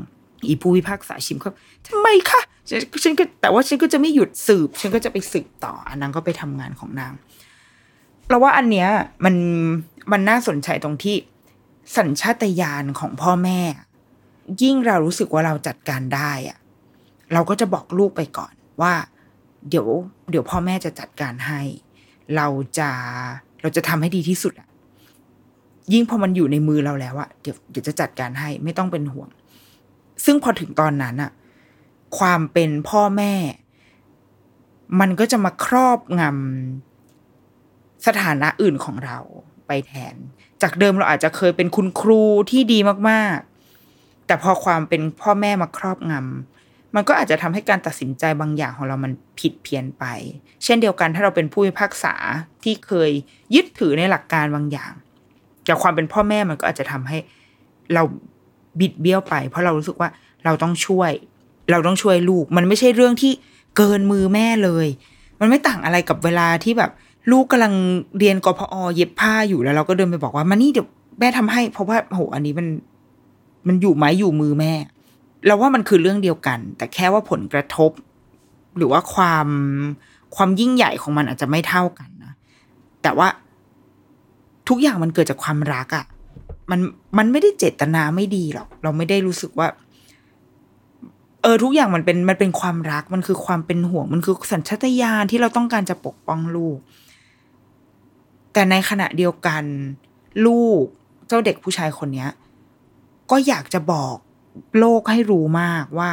[0.48, 1.52] อีผู้พิพากษาชิมเขา
[1.88, 7.12] ทำไมคะฉันฉันก็แต่ว่าฉันก็จะไม่หยุดสืบ ฉันก็จะไปสืบต่ออันนั้นก็ไปทำงานของนาง
[8.28, 8.88] เราว่าอันเนี้ย
[9.24, 9.34] มัน
[10.12, 11.16] มันน่าสนใจตรงที่
[11.96, 13.60] สัญชาตญาณของพ่อแม่
[14.62, 16.58] ยิ่งเรารู้สึกว่าเราจัดการได้อะ
[17.32, 18.92] เราก็จะบอกลูกไปก่อนว่า
[19.68, 19.86] เดี๋ยว
[20.30, 21.60] เดี๋ยวพ่อแม่จะจัดการให้
[22.36, 22.46] เรา
[22.78, 22.90] จะ
[23.60, 24.68] เราจะทำให้ดีที่สุดอะ
[25.92, 29.28] ยิ่งพอมันอยู่ในมือเราแล้วอะเดี๋ยวเดี๋ยวจะจัดการให้ไม่ต้องเป็นห่วง
[30.24, 31.32] ซึ่งพอถึงตอนนั้นอะ
[32.18, 33.34] ความเป็นพ่อแม่
[35.00, 39.18] มันก็จะมาครอบงำสถานะอื่นของเรา
[39.66, 40.14] ไปแทน
[40.62, 42.78] จากเดิมเราอาจจะเคยเป็นคุณครูที่ดี
[43.10, 50.04] มากๆ แต่พอความเป็นพ่อแม่มาครอบงำมันก็อาจจะทำให้การตัดสินใจบางอย่างของเรามันผิดเพี้ยนไป
[50.64, 52.14] เช่นเดียวกันถ้าเราเป็นผู้พิพากษา
[52.64, 53.10] ที่เคย
[53.54, 54.92] ยึดถือในหลักการบางอย่าง
[55.68, 57.18] จากความเป็นพ่อแม่มันก็อาจจะทำให้
[57.94, 58.02] เรา
[58.80, 60.10] บิดเบี้ยวไป เพราะเรารู้สึกว่า
[60.44, 61.10] เราต้องช่วย
[61.70, 63.32] เราต้องช่วยลูก มันไม่ใช่เรื่องที่
[63.76, 64.86] เกินมือแม่เลย
[65.40, 66.90] มันไม่ต่างอะไรกับเวลาที่แบบ
[67.30, 67.74] ลูกกำลัง
[68.18, 72.66] เรียนกพอเย็บผ้าอยู่แล้วเราก็เดินไปบอกว่ามานี่เดี๋ยวแม่ทำให้ เพราะว่าโหอันนี้มัน
[73.68, 74.72] มันอยู่ไม้อยู่มือแม่
[75.46, 77.90] เราว่ามันคือเรื่องเดียวกัน แต่แค่ว่าผลกระทบ
[78.76, 79.48] หรือว่าความ
[80.36, 82.32] ความยิ่งใหญ่ของมันอาจจะไม่เท่ากันนะ
[83.02, 83.28] แต่ว่า
[84.68, 86.04] ทุกอย่างมันเกิดจากความรักอะ่ะ
[86.70, 86.80] มัน
[87.18, 89.68] มันไม่ได้เจตนาไม่ดีหรอกเราไม่ได้รู้สึกว่า
[91.42, 96.78] เออทุกอย่างมันเป็นมันเป็นความรักมันคือความเป็นห่วง มันคือสัญชาตญาณที่เราต้องการจะปกป้องลูก
[98.58, 99.64] แต่ในขณะเดียวกัน
[100.46, 100.84] ลูก
[101.28, 102.30] เจ้าเด็กผู้ชายคนเนี้ย
[103.30, 104.16] ก็อยากจะบอก
[104.78, 106.10] โลกให้รู้มากว่า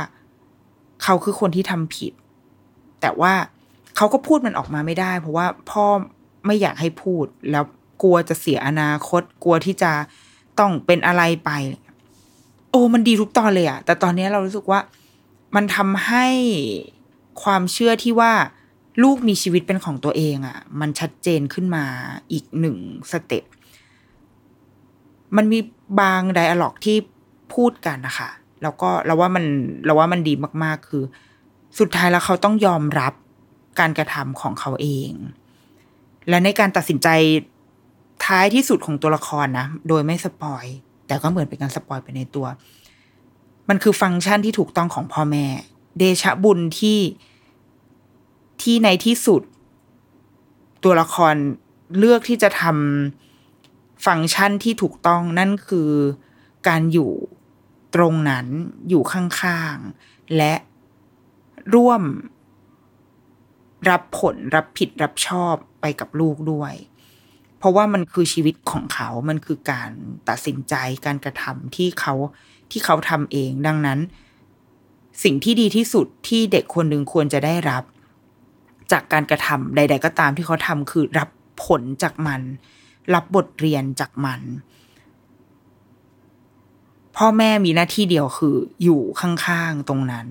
[1.04, 2.14] เขาคือคนที่ทำผิด
[3.02, 3.34] แต่ว่า
[3.96, 5.86] เขาก็พูดมันออกมาไม่ได้ เพราะว่าพ่อ
[6.46, 7.64] ไม่อยากให้พูดแล้ว
[8.02, 9.92] กลัวจะเสียอนาคต กลัวที่จะ
[10.60, 11.52] ต้องเป็นอะไรไป
[12.72, 14.80] โอ้มันดีทุกตอนเลยอะแต่ตอนนี้เรารู้สึกว่า
[15.56, 16.28] มันทำให้
[17.44, 18.34] ความเชื่อที่ว่า
[19.04, 21.86] ลูกมีชีวิตเป็นของตัวเองอะมันชัดเจนขึ้นมา
[22.32, 22.78] อีกหนึ่ง
[23.12, 23.44] step
[25.36, 25.60] มันมี
[26.00, 26.98] บาง dialogue ที่
[27.54, 28.30] พูดกันนะคะ
[28.64, 29.46] แล้วก็เราว่ามัน
[29.86, 30.34] เราว่ามันดี
[30.64, 31.04] มากๆ คือ
[31.80, 33.14] สุดท้ายแล้วเขาต้องยอมรับ
[33.80, 35.12] การกระทำของเขาเอง
[36.30, 37.08] และในการตัดสินใจ
[38.26, 40.66] ท้ายที่สุดของตัวละครนะโดยไม่ spoil
[41.08, 42.46] แต่ก็เหมือนเป็นการ spoil ไปในตัว
[43.70, 45.46] มันคือฟังก์ชันที่ถูกต้องของพ่อแม่
[45.98, 46.98] เดชะบุญที่
[48.62, 49.42] ที่ในที่สุด
[50.84, 51.36] ตัวละคร
[51.98, 55.92] เลือกที่จะทำฟังก์ชันที่ถูกต้องนั่นคือ
[56.68, 57.12] การอยู่
[57.96, 58.48] ตรงนั้น
[58.90, 60.54] อยู่ข้างๆ และ
[61.76, 62.02] ร่วม
[63.90, 66.74] รับผลรับผิดรับชอบไปกับลูกด้วย
[67.58, 69.92] เพราะว่ามันคือชีวิตของเขา มันคือการ
[70.30, 70.76] ตัดสินใจ
[71.06, 72.14] การกระทำที่เขา
[72.72, 74.00] ที่เขาทำเอง ดังนั้น
[75.24, 77.84] สิ่งที่ดีที่สุดที่เด็กคนหนึ่งควรจะได้รับ
[78.92, 81.30] จากการกระทำใด ๆ ก็ตามที่เขาทำคือรับ
[81.66, 82.42] ผลจากมัน
[83.14, 84.42] รับบทเรียนจากมัน
[87.18, 90.28] พ่อแม่มีหน้าที่เดียวคืออยู่ข้างๆตรงนั้น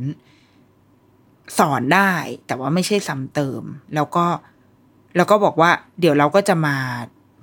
[1.59, 2.12] สอนได้
[2.46, 3.62] แต่ว่าไม่ใช่ซ้ำเติม
[3.94, 4.26] แล้วก็
[5.16, 6.76] แล้วก็บอกว่า เดี๋ยวเราก็จะมา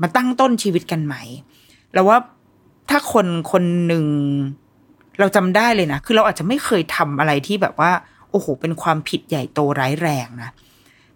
[0.01, 1.21] มาตั้งต้นชีวิตกันใหม่
[1.93, 2.17] แล้วว่า
[2.89, 4.05] ถ้าคนคนหนึ่ง
[5.19, 7.91] เราจำได้เลยนะ คือเราอาจจะไม่เคยทำอะไรที่แบบว่า
[8.29, 10.51] โอ้โห เป็นความผิดใหญ่โตร้ายแรงนะ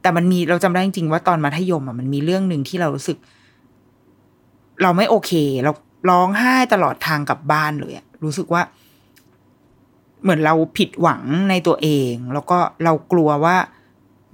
[0.06, 3.18] แต่มันมีเราจำได้จริงๆว่าตอนมัธยมอะมันมีเรื่องหนึ่งที่เรารู้สึก
[4.82, 5.32] เราไม่โอเค
[5.64, 5.72] เรา
[6.10, 8.62] ร้องไห้ตลอดทางกลับบ้านเลยอะรู้สึกว่า
[10.24, 13.58] เหมือนเราผิดหวังในตัวเอง แล้วก็เรากลัวว่า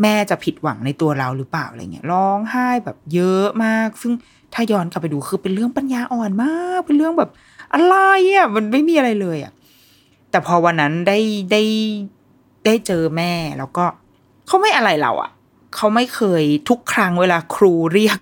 [0.01, 4.13] แม่จะผิดหวังในตัวเราหรือเปล่าอะไรเงี้ยร้องไห้แบบเยอะมาก ซึ่ง
[4.53, 7.29] ถ้าย้อนกลับไปดูคือเป็นเรื่องปัญญาอ่อนมาก เป็นเรื่องแบบ
[7.73, 7.95] อะไร
[8.35, 9.53] อะมันไม่มีอะไรเลยอะ
[10.31, 11.17] แต่พอวันนั้นได้
[11.51, 11.61] ได้
[12.65, 13.85] ได้เจอแม่แล้วก็
[14.47, 15.31] เขาไม่อะไรเราอะ
[15.75, 18.19] เขาไม่เคยทุกครั้งเวลาครูเรียก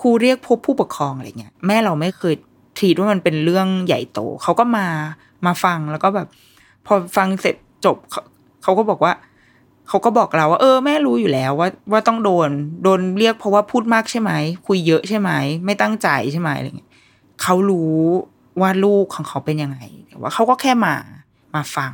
[0.00, 2.34] ครูเรียกพบผู้ปกครองอะไรเงี้ยแม่เราไม่เคย
[2.78, 4.86] ทีดว่ามันเป็นเรื่องใหญ่โตเขาก็มา
[5.46, 6.28] มาฟังแล้วก็แบบ
[6.86, 7.96] พอฟังเสร็จจบ
[8.62, 9.12] เขาก็บอกว่า
[9.88, 12.50] เขาก็บอกเราว่า เออแม่รู้อยู่แล้วว่าว่าต้องโดน
[12.82, 14.32] โดนเรียกเพราะว่าพูดมากใช่ไหม
[14.66, 15.30] คุยเยอะใช่ไหม
[15.64, 16.90] ไม่ตั้งใจใช่ไหมอะไรเงี้ย
[17.42, 17.94] เขารู้
[18.60, 19.78] ว่าลูกของเขาเป็นยังไง
[20.08, 20.94] แต่ว่าเขาก็แค่มา
[21.54, 21.92] มาฟัง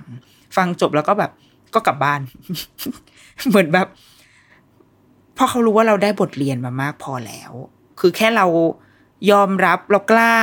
[0.57, 1.31] ฟังจบแล้วก็แบบ
[1.75, 2.21] ก็กลับบ้าน
[3.49, 3.89] เหมือนแบบ
[5.37, 7.53] พอเขารู้ว่าเราได้บทเรียนมามากพอแล้ว
[8.01, 8.47] คือแค่เรา
[9.31, 10.37] ยอมรับเรากล้า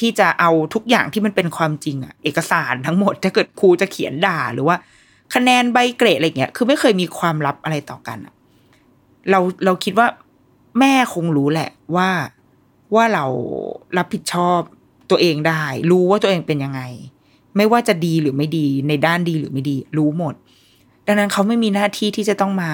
[0.00, 4.76] ที่จะเอาทุกอย่างที่มันเป็นความจริงอะเอกสารทั้งหมดถ้าเกิดครูจะเขียนด่าหรือว่า
[5.34, 8.34] คะแนนใบเกรดอะไรเงี้ยคือไม่เคยมีความลับอะไรต่อกันอะ
[9.30, 10.06] เราเราคิดว่า
[10.78, 12.08] แม่คงรู้แหละว่า
[12.94, 13.24] ว่าเรา
[13.96, 14.60] รับผิดชอบ
[15.10, 16.80] ตัวเองได้ รู้ว่าตัวเองเป็นยังไง
[17.56, 20.34] ไม่ว่าจะดีหรือไม่ดีในด้านดีหรือไม่ดี รู้หมด
[21.06, 22.72] ดังนั้นเขาไม่มีหน้าที่ที่จะต้องมา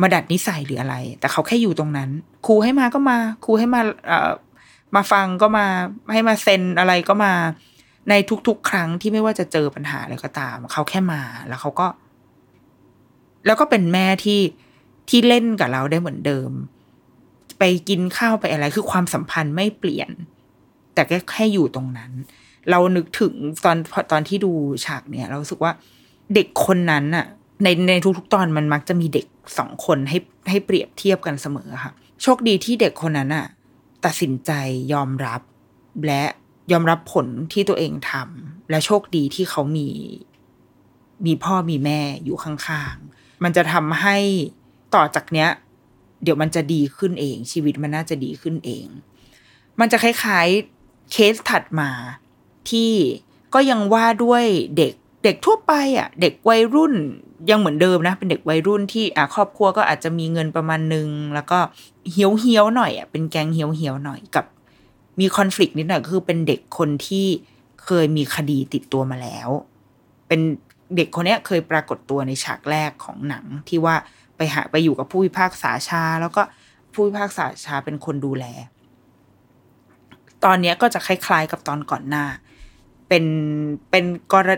[0.00, 2.10] มาดัดนิสัยหรืออะไร แต่เขาแค่อยู่ตรงนั้น
[2.46, 4.32] ครูให้มาก็มา ครูให้มาเอ่อ
[4.94, 5.66] มาฟังก็มา
[6.12, 7.32] ให้มาเซ็นอะไรก็มา
[8.10, 8.14] ใน
[8.46, 11.86] ทุกๆ ครั้งที่ไม่ว่าจะเจอปัญหาอะไรก็ตาม เขาแค่มาแล้วเขาก็
[13.46, 14.40] แล้วก็เป็นแม่ที่
[15.08, 16.50] ที่เล่นกับเราได้เหมือนเดิม
[17.58, 20.10] ไปกินข้าวไปอะไร คือความสัมพันธ์ไม่เปลี่ยน
[20.94, 22.12] แต่แค่แค่อยู่ตรงนั้น
[22.70, 23.34] เรานึกถึง
[23.64, 23.76] ตอน
[24.12, 24.52] ตอนที่ดู
[24.84, 25.72] ฉากเนี่ย เราสึกว่า
[26.34, 27.26] เด็กคนนั้นน่ะ
[27.62, 29.26] ในในทุกๆตอนมันมักจะมีเด็ก
[29.58, 30.18] สองคนให้
[30.50, 31.92] ให้เปรียบเทียบกันเสมอค่ะ
[32.22, 33.46] โชคดีที่เด็กคนนั้นน่ะ
[34.04, 34.50] ตัดสินใจ
[34.92, 35.40] ยอมรับ
[36.06, 36.24] และ
[36.72, 39.88] ยอมรับผลที่ตัวเองทำและโชคดีที่เขามี
[41.26, 44.16] มีพ่อมีแม่อยู่ข้างๆ มันจะทำให้
[44.94, 45.48] ต่อจากเนี้ย
[46.22, 48.86] เดี๋ยวมันจะดีขึ้นเอง ชีวิตมันน่าจะดีขึ้นเอง
[49.80, 51.90] มันจะคล้ายๆเคสถัดมา
[52.70, 52.92] ที่
[53.54, 54.44] ก็ยังว่าด้วย
[54.76, 54.92] เด็ก
[55.24, 56.94] เด็กทั่วไปอะ เด็กวัยรุ่น
[57.50, 61.58] ยังเหมือนเดิมนะ เป็นเด็กวัยรุ่นที่อะครอบครัวก็อาจจะมีเงินประมาณนึง แล้วก็
[62.12, 64.44] เฮี้ยวเฮี้ยวหน่อยอะเป็นแก๊งเฮี้ยวเฮี้ยวหน่อยกับ
[65.20, 67.26] มีคอน FLICT นิดหน่อยคือเป็นเด็กคนที่
[67.84, 69.48] เคยมีคดีติดตัวมาแล้ว
[70.28, 70.40] เป็น
[70.96, 73.94] เด็กคนนี้เคยปรากฏตัวในฉากแรกของหนังที่ว่า
[74.36, 76.42] ไปหาไปอยู่กับผู้พิพากษาชา แล้วก็
[76.92, 78.44] ผู้พิพากษาชาเป็นคนดูแล
[80.44, 82.24] ตอนนี้ก็จะคล้ายๆกับตอนก่อนหน้า
[83.08, 83.24] เป็น
[83.90, 84.50] เป็นกร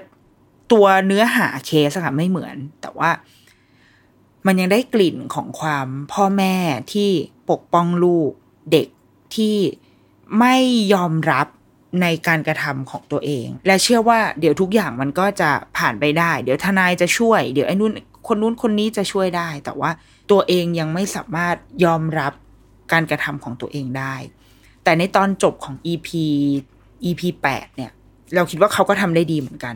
[0.72, 3.10] ตัวเนื้อหาเคสอะค่ะไม่เหมือน แต่ว่า
[4.46, 6.54] มันยังได้กลิ่นของความพ่อแม่
[6.92, 7.10] ที่
[7.50, 8.30] ปกป้องลูก
[8.72, 8.88] เด็ก
[9.36, 9.56] ที่
[10.38, 10.56] ไม่
[10.94, 11.46] ยอมรับ
[12.02, 17.92] ในการกระทำของตัวเอง และเชื่อว่าเดี๋ยวทุกอย่างมันก็จะผ่านไปได้ เดี๋ยวทนายจะช่วย เดี๋ยวไอ้นู่น
[18.28, 19.90] คนนู้นคนนี้จะช่วยได้ แต่ว่า
[20.30, 22.32] ตัวเองยังไม่สามารถยอมรับ
[22.92, 24.14] การกระทำของตัวเองได้
[24.84, 26.08] แต่ในตอนจบของ EP
[27.04, 27.90] EP แปดเนี่ย
[28.34, 29.74] เราคิดว่าเขาก็ทำได้ดีเหมือนกัน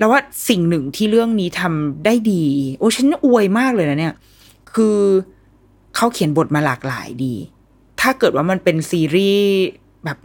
[0.00, 2.44] แล้วว่าสิ่งหนึ่งที่เรื่องนี้ทำได้ดี
[2.78, 4.14] โอ้ฉันอวยมากเลยนะเนี่ย
[4.74, 4.98] คือ
[5.96, 7.34] เขาเขียนบทมาหลากหลายดี
[8.00, 9.50] ถ้าเกิดว่ามันเป็นซีรีส์
[10.04, 10.18] แบบ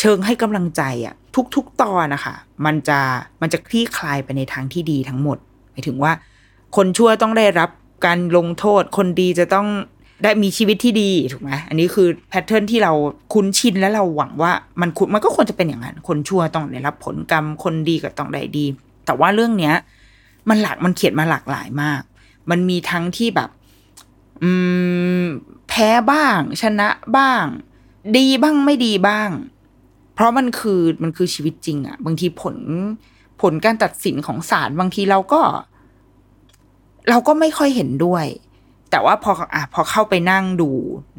[0.00, 1.14] เชิงให้กำลังใจอะ
[1.54, 2.98] ทุก ๆ ตอนนะคะมันจะ
[3.40, 5.38] มันจะคลี่คลายไปในทางที่ดีทั้งหมด
[5.70, 6.12] หมายถึงว่า
[6.76, 7.70] คนชั่วต้องได้รับ
[8.06, 9.66] การลงโทษ คนดีจะต้อง
[10.22, 12.92] ได้มีชีวิตที่ดีถูกไหมอันนี้คือแพทเทิร์นที่เรา
[13.32, 18.66] คุ้นชินและเราหวังว่ามันมันก็ควรจะเป็นอย่างนั้น คนชั่วต้องได้รับผลกรรมคนดีก็ต้องได้ดี
[19.10, 19.76] แต่ว่าเรื่องเนี้ย
[20.48, 22.02] มันหลากมันเขียนมาหลากหลายมาก
[22.50, 23.50] มันมีทั้งที่แบบ
[24.42, 24.50] อื
[25.22, 25.24] ม
[25.68, 27.44] แพ้บ้าง ชนะบ้าง
[28.16, 29.30] ดีบ้างไม่ดีบ้าง
[30.14, 32.56] เพราะมันคือมันคือชีวิตจริงอะบางทีผล
[33.40, 35.40] ผลการตัดสินของศาลบางทีเราก็
[37.08, 38.26] เราก็ไม่ค่อยเห็นด้วย
[38.90, 40.70] แต่ว่าพออะพอเข้าไปนั่งดู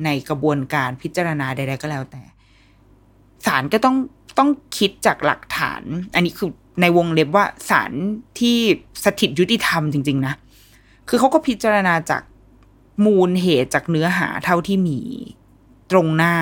[0.05, 2.23] ในกระบวนการพิจารณาใดๆก็แล้วแต่
[3.45, 3.95] ศาลก็ต้อง
[4.37, 5.83] ต้องคิดจากหลักฐาน
[6.15, 6.49] อันนี้คือ
[6.81, 7.91] ในวงเล็บว่าศาล
[8.39, 8.57] ที่
[9.03, 10.33] สถิตยุติธรรมจริง ๆ นะ
[11.07, 12.21] คือเขาก็พิจารณาจาก
[13.05, 14.99] มูลเหตุจากเนื้อหาเท่าที่มี
[15.91, 16.35] ตรงหน้า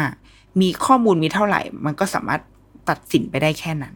[0.62, 2.42] มีข้อมูลมีเท่าไหร่ มันก็สามารถ
[2.90, 3.96] ตัดสินไปได้แค่นั้น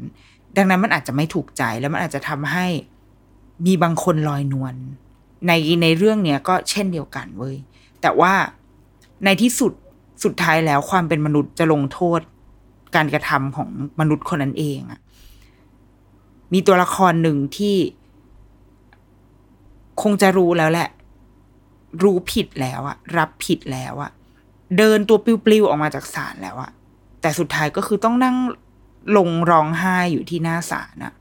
[0.57, 2.67] ดังนั้นมันอาจจะไม่ถูกใจแล้วมันอาจจะทำให้
[3.65, 4.75] มีบางคนลอยนวล
[5.47, 7.55] ในในเรื่องเนี้ยก็เช่นเดียวกันเว้ย
[8.01, 8.33] แต่ว่า
[9.25, 9.73] ในที่สุด
[10.23, 12.19] สุดท้ายแล้วความเป็นมนุษย์จะลงโทษ
[12.95, 13.69] การกระทำของ
[13.99, 14.99] มนุษย์คนนั้นเองอะ
[16.53, 17.75] มีตัวละครหนึ่งที่
[20.01, 20.89] คงจะรู้แล้วแหละ
[22.03, 24.11] รู้ผิดแล้วอะรับผิดแล้วอะ
[24.77, 26.71] เดินตัวปลิวๆออกมาจากศาลแล้วอะ
[27.21, 28.37] แต่สุดท้ายก็คือต้องนั่ง
[29.17, 31.13] ลงร้องไห้อยู่ที่หน้าศาลอะ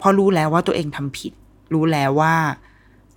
[0.00, 1.32] พราะรู้แล้วว่าตัวเองทำผิด
[1.72, 2.34] รู้แล้วว่า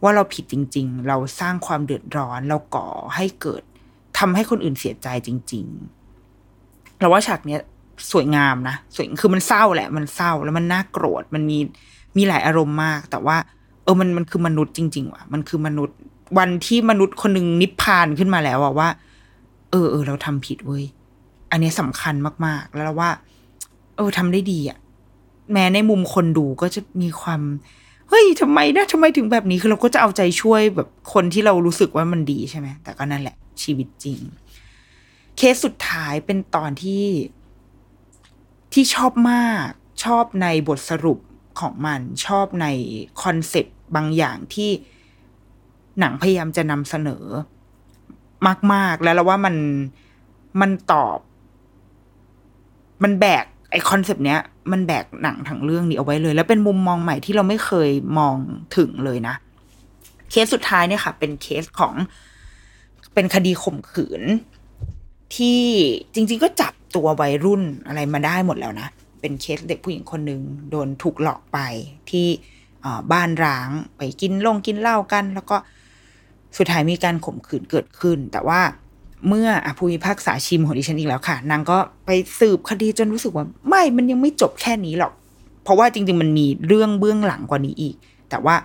[0.04, 3.64] ว่าเราผิดจริง ๆ เราสร้างความเดือดร้อน เราก่อให้เกิด
[4.18, 5.66] ทำให้คนอื่นเสียใจจริง
[6.34, 7.62] ๆ เราว่าฉากเนี้ย
[8.12, 11.58] สวยงามนะสวยคือมันเศร้าแหละ มันเศร้าแล้วมันน่าโกรธมันมี
[12.18, 13.38] มีหลายอารมณ์มาก แต่ว่า
[13.84, 15.98] เออมันมันคือมนุษย์จริง ๆ ว่ะ มันคือมนุษย์
[16.38, 18.90] วันที่มนุษย์คนหนึ่งนิพพานขึ้นมาแล้วอะว่า
[19.72, 20.84] เออเออเราทำผิดเว้ย
[21.52, 23.10] อันนี้สำคัญมาก ๆ แล้วว่า
[23.96, 24.78] เออทำได้ดีอะ
[25.52, 27.42] แม้ในมุมคนดูก็จะมีความ
[28.10, 34.20] เฮ้ยทำไมนะทำไมถึงแบบนี้คือเราก็จะเอาใจช่วยแบบคนที่เรารู้สึกว่ามันดีใช่ไหมแต่ก็นั่นแหละชีวิตจริง
[35.38, 37.04] เคสสุดท้ายเป็นตอนที่
[38.74, 39.68] ที่ชอบมาก
[40.04, 41.20] ชอบในบทสรุป
[41.60, 42.68] ของมันชอบใน
[43.22, 44.70] concept บางอย่างที่
[46.00, 47.26] หนังพยายามจะนำเสนอ
[48.74, 49.56] มาก ๆ แล้วเราว่ามัน
[50.62, 51.20] มันตอบ
[53.04, 54.40] มันแบกไอ concept เนี้ย
[54.72, 58.36] มันแบกหนังทั้งเรื่องนี้เอาไว้เลย แล้วเป็นมุมมองใหม่ที่เราไม่เคยมอง
[58.78, 59.36] ถึงเลยนะ
[60.30, 61.94] เคสสุดท้ายเนี่ยค่ะ เป็นเคสของ
[63.14, 64.24] เป็นคดีข่มขืน
[65.36, 65.62] ที่
[66.14, 68.88] จริง ๆ ก็จับตัววัยรุ่นอะไรมาได้หมดแล้วนะ
[69.22, 71.60] เป็นเคสเด็กผู้หญิงคนหนึ่งโดนถูกหลอกไป
[72.10, 72.28] ที่
[73.12, 75.58] บ้านร้างไปกินลงกินเหล้ากัน แล้วก็
[76.58, 78.62] สุดท้ายมีการข่มขืนเกิดขึ้น แต่ว่า
[79.28, 82.10] เมื่ออภูมิภาคษาชิมของดิฉันอีกแล้วค่ะนางก็ไป
[82.40, 85.14] สืบคดีจนรู้สึกว่า ไม่มันยังไม่จบแค่นี้หรอก
[85.64, 87.96] เพราะว่าจริง ๆ มันมีเรื่องเบื้องหลังกว่านี้อีก
[88.30, 88.56] แต่ว่า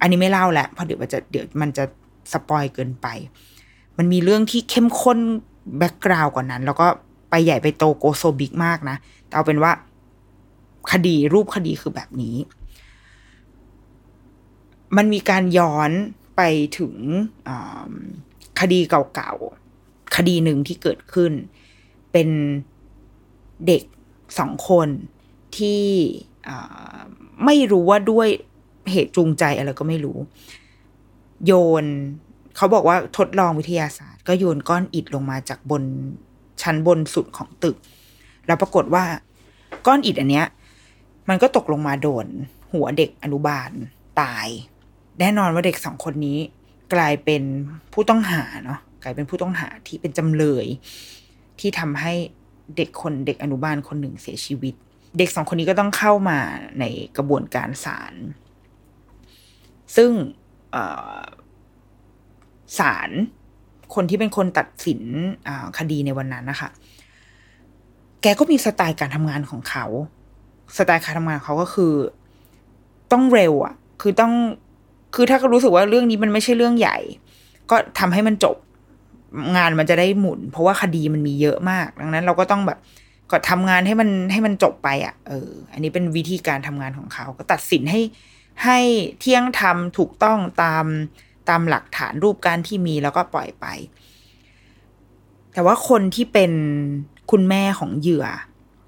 [0.00, 1.84] อันนี้ไม่เล่าแหละเพราะเดี๋ยวมันจะเดี๋ยวมันจะ
[2.32, 3.06] สปอยเกินไป
[3.98, 5.18] มันมีเรื่องที่เข้มข้น
[5.78, 6.86] background กว่านั้น แล้วก็
[7.30, 9.72] ไปใหญ่ไปโต go so big มากนะ แต่เอาเป็นว่า
[10.92, 12.36] คดีรูปคดีคือแบบนี้
[14.96, 15.90] มันมีการย้อน
[16.36, 16.42] ไป
[16.78, 16.94] ถึง
[18.60, 21.32] คดีเก่าๆ คดีหนึ่งที่เกิดขึ้น
[22.12, 22.28] เป็น
[23.66, 23.82] เด็ก
[24.38, 24.88] สองคน
[25.56, 25.84] ที่
[27.44, 28.28] ไม่รู้ว่าด้วย
[28.90, 30.18] เหตุจูงใจอะไรก็ไม่รู้
[31.46, 31.52] โย
[31.82, 31.84] น
[32.56, 35.82] เขาบอกว่าทดลองวิทยาศาสตร์ ก็โยนก้อนอิฐลงมาจากบน
[36.62, 37.76] ชั้นบนสุดของตึก
[38.46, 39.04] แล้วปรากฏว่า
[39.86, 40.46] ก้อนอิฐอันเนี้ย
[41.28, 42.26] มันก็ตกลงมาโดน
[42.72, 43.70] หัวเด็กอนุบาล
[44.20, 44.48] ตาย
[45.20, 46.38] แน่นอนว่าเด็กสองคนนี้
[46.94, 47.42] กลายเป็น
[47.92, 50.66] ผู้ต้องหาเนาะกลายเป็นผู้ต้องหาที่เป็นจำเลย
[51.60, 52.12] ที่ทำให้
[52.76, 54.74] เด็กคนเด็กอนุบาลคนหนึ่งเสียชีวิต
[55.18, 56.38] เด็กสองคนนี้ก็ต้องเข้ามา
[56.80, 56.84] ใน
[57.16, 58.14] กระบวนการศาล
[59.96, 60.10] ซึ่ง
[62.78, 63.10] ศาล
[63.94, 65.00] คนที่เป็นคนตัดสิน
[65.78, 66.68] คดีในวันนั้นนะคะ
[68.22, 69.86] แกก็มีสไตล์การทำงานของเขา
[70.76, 71.92] สไตล์การทำงานเขาก็คือ
[73.12, 74.32] ต้องเร็วอะ คือต้อง
[75.14, 76.98] คือถ้าเขารู้สึกว่าเรื่องนี้มันไม่ใช่เรื่องใหญ่
[77.70, 78.56] ก็ทำให้มันจบ
[79.56, 82.78] งานมันจะได้หมุน เพราะว่าคดีมันมีเยอะมาก ดังนั้น เราก็ต้องแบบ
[83.30, 88.00] ก็ทำงานให้มันให้มันจบไปอะ เออ อันนี้เป็นวิธีการทำงานของเขา ก็ตัดสินให้
[88.64, 88.78] ให้
[89.20, 90.84] เที่ยงธรรมถูกต้องตาม
[91.48, 93.66] ตามหลักฐานรูปการที่มีแล้วก็ปล่อยไป
[95.54, 96.52] แต่ว่าคนที่เป็น
[97.30, 98.26] คุณแม่ของเหยื่อ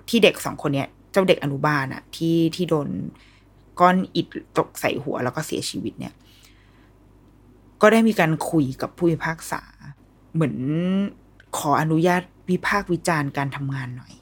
[0.08, 2.88] ที่เด็กสองคนเนี้ย เจ้าเด็กอนุบาลอะที่ที่โดน
[3.80, 6.14] ก้อนอิฐตกใส่หัวแล้วก็เสียชีวิตเนี่ย
[7.82, 9.62] ก็ได้มีการคุยกับผู้พิพากษา
[10.34, 10.56] เหมือน
[11.58, 14.12] ขออนุญาตวิพากษ์วิจารณ์การทำงานหน่อย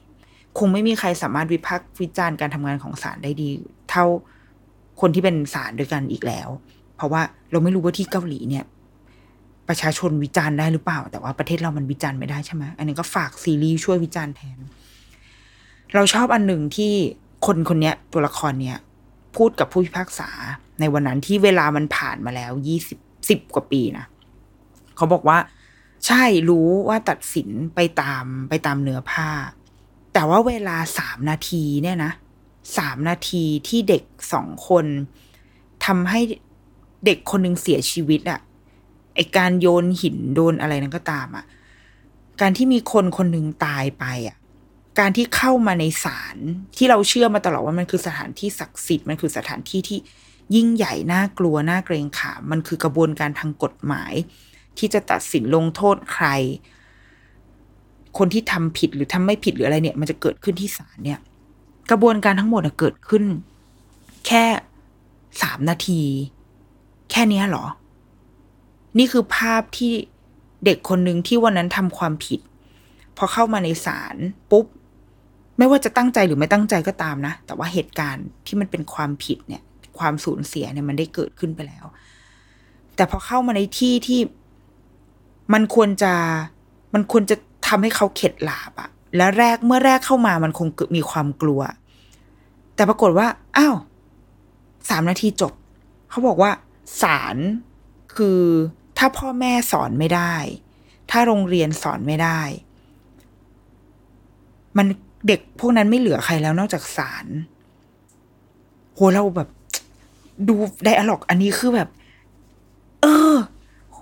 [0.58, 3.48] คงไม่มีใครสามารถวิพากษ์วิจารณ์การทำงานของศาลได้ดี
[3.90, 4.04] เท่า
[5.00, 6.48] คนที่เป็นศาลด้วยกันอีกแล้ว
[6.98, 8.64] เพราะว่าเราไม่รู้ว่าที่เกาหลีเนี่ย
[9.68, 14.58] ประชาชนวิจารณ์ได้หรือเปล่า แต่ว่าประเทศเรามันวิจารณ์ไม่ได้ใช่ไหมอันนี้ก็ฝากซีรีส์ช่วยวิจารณ์แทน
[15.94, 16.92] เราชอบอันหนึ่งที่
[17.46, 18.78] คนคนนี้ตัวละครเนี้ย
[19.36, 20.30] พูดกับผู้พิพากษา
[20.80, 24.06] ในวันนั้นที่เวลามันผ่านมาแล้วยี่สิบสิบกว่าปีนะ
[24.96, 25.38] เขาบอกว่า
[26.06, 29.28] ใช่รู้ว่าตัดสินไปตามไปตามเนื้อผ้า
[30.12, 32.12] แต่ว่าเวลาสามนาทีเนี่ยนะ
[32.78, 34.86] สามนาทีที่เด็กสองคน
[35.86, 36.20] ทำให้
[37.04, 38.40] เด็กคนหนึ่งเสียชีวิตอะ
[39.14, 41.44] ไอการโยนหินโดนอะไรนั้นก็ตามอะ
[42.40, 44.36] การที่มีคนคนหนึ่งตายไปอะ
[44.98, 46.36] การที่เข้ามาในศาล
[46.76, 49.98] ที่เราเชื่อมาตลอดว่ามันคือสถานที่ศักดิ์สิทธิ์มันคือสถานที่ที่
[50.54, 54.12] ยิ่งใหญ่น่ากลัวน่าเกรงขามมันคือกระบวนการทางกฎหมาย
[54.78, 56.26] ที่จะตัดสินลงโทษใคร
[58.18, 61.20] คนที่ทำผิดหรือทำไม่ผิดหรืออะไรเนี่ย มันจะเกิดขึ้นที่ศาลเนี่ย
[61.90, 63.24] กระบวนการทั้งหมดเกิดขึ้น
[64.26, 64.44] แค่
[65.42, 66.00] สามนาที
[67.10, 67.64] แค่นี้หรอ
[68.98, 69.92] นี่คือภาพที่
[70.64, 72.40] เด็กคนหนึ่งที่วันนั้นทำความผิด
[73.16, 74.16] พอเข้ามาในศาล
[74.50, 74.66] ปุ๊บ
[75.58, 79.62] ไม่ว่าจะตั้งใจหรือไม่ตั้งใจก็ตามนะ แต่ว่าเหตุการณ์ที่มันเป็นความผิดเนี่ย
[79.98, 81.84] ความสูญเสียเนี่ยมันได้เกิดขึ้นไปแล้ว
[82.96, 84.20] แต่พอเข้ามาในที่ที่
[85.52, 86.12] มันควรจะ
[86.94, 87.36] มันควรจะ
[87.66, 91.60] ทำให้เขาเข็ดหลาบอะแล้วแรกเมื่อแรกเข้ามามันคงมีความกลัว
[92.74, 93.76] แต่ปรากฏว่า อ้าว
[94.90, 95.52] สามนาทีจบ
[96.10, 96.50] เขาบอกว่า
[97.02, 97.36] ศาล
[98.16, 98.40] คือ
[98.98, 100.34] ถ้าพ่อแม่สอนไม่ได้
[101.10, 102.40] ถ้าโรงเรียนสอนไม่ได้
[104.76, 104.86] มัน
[105.26, 107.26] เด็กพวกนั้นไม่เหลือใครแล้วนอกจากศาล
[108.94, 109.48] โหเราแบบ
[110.48, 111.88] ดู dialogue อันนี้คือแบบ
[113.02, 113.34] เออ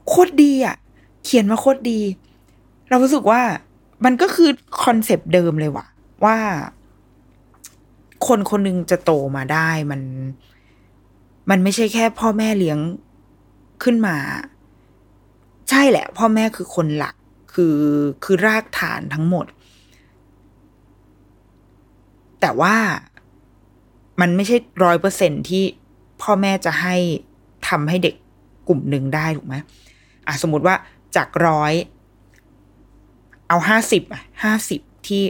[0.08, 0.76] โคตรดีอะ
[1.24, 2.00] เขียนมาโคตรดี
[2.88, 3.42] เรารู้สึกว่า
[4.04, 4.50] มันก็คือ
[4.82, 5.86] concept เดิมเลยว่ะ
[6.24, 6.36] ว่า
[8.26, 10.00] คนคนหนึ่งจะโตมาได้มัน
[11.50, 12.78] มันไม่ใช่แค่พ่อแม่เลี้ยง
[13.82, 14.16] ขึ้นมา
[15.70, 17.14] ใช่แหละ พ่อแม่คือคนหลัก
[17.54, 17.78] คือ
[18.24, 19.46] คือรากฐานทั้งหมด
[22.40, 22.76] แต่ว่า
[24.20, 25.64] มันไม่ใช่ร้อยเปอร์เซ็นที่
[26.22, 26.96] พ่อแม่จะให้
[27.68, 28.14] ทำให้เด็ก
[28.68, 29.54] กลุ่มหนึ่งได้ถูกไหม
[30.26, 30.74] อะสมมติว่า
[31.16, 31.72] จากร้อย
[33.48, 35.22] เอาห้าสิบอะห้าสิบที่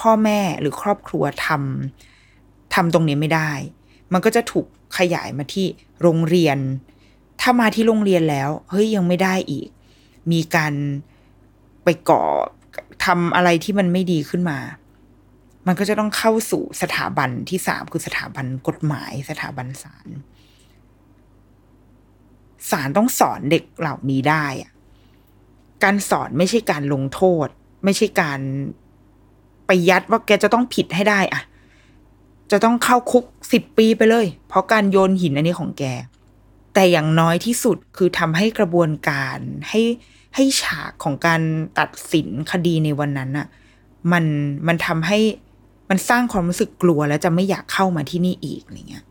[0.00, 3.50] พ่อแม่หรือครอบครัวทำทำตรงนี้ไม่ได้
[4.12, 4.66] มันก็จะถูก
[4.98, 5.66] ขยายมาที่
[6.02, 6.58] โรงเรียน
[7.40, 9.68] ถ้ามาที่โรงเรียนแล้ว เฮ้ยยังไม่ได้อีก
[10.32, 10.72] มีการ
[11.84, 12.22] ไปก่อ
[13.04, 14.58] ทำอะไรที่มันไม่ดีขึ้นมา
[15.66, 20.08] มันก็จะต้องเข้าสู่สถาบันที่สามคือสถาบันกฎหมาย สถาบันศาล
[22.70, 24.72] ศาลต้องสอนเด็กเหล่านี้ได้อะ
[25.84, 27.48] การสอนไม่ใช่การลงโทษ
[27.84, 28.40] ไม่ใช่การ
[29.66, 31.42] ไปยัดว่าแกจะต้องผิดให้ได้อะ
[32.50, 35.84] จะต้องเข้าคุกสิบปีไปเลย เพราะการโยนหินอันนี้ของแก
[36.74, 39.38] แต่อย่างน้อยที่สุดคือทำให้กระบวนการ
[39.68, 39.82] ให้
[40.34, 41.40] ให้ฉากของการ
[41.78, 43.46] ตัดสินคดีในวันนั้นอะ
[44.12, 44.24] มัน
[44.66, 45.18] มันทำให้
[45.90, 49.04] มันสร้างความรู้สึกกลัวแล้วจะไม่อยากเข้ามาที่นี่อีกอะไรเงี้ย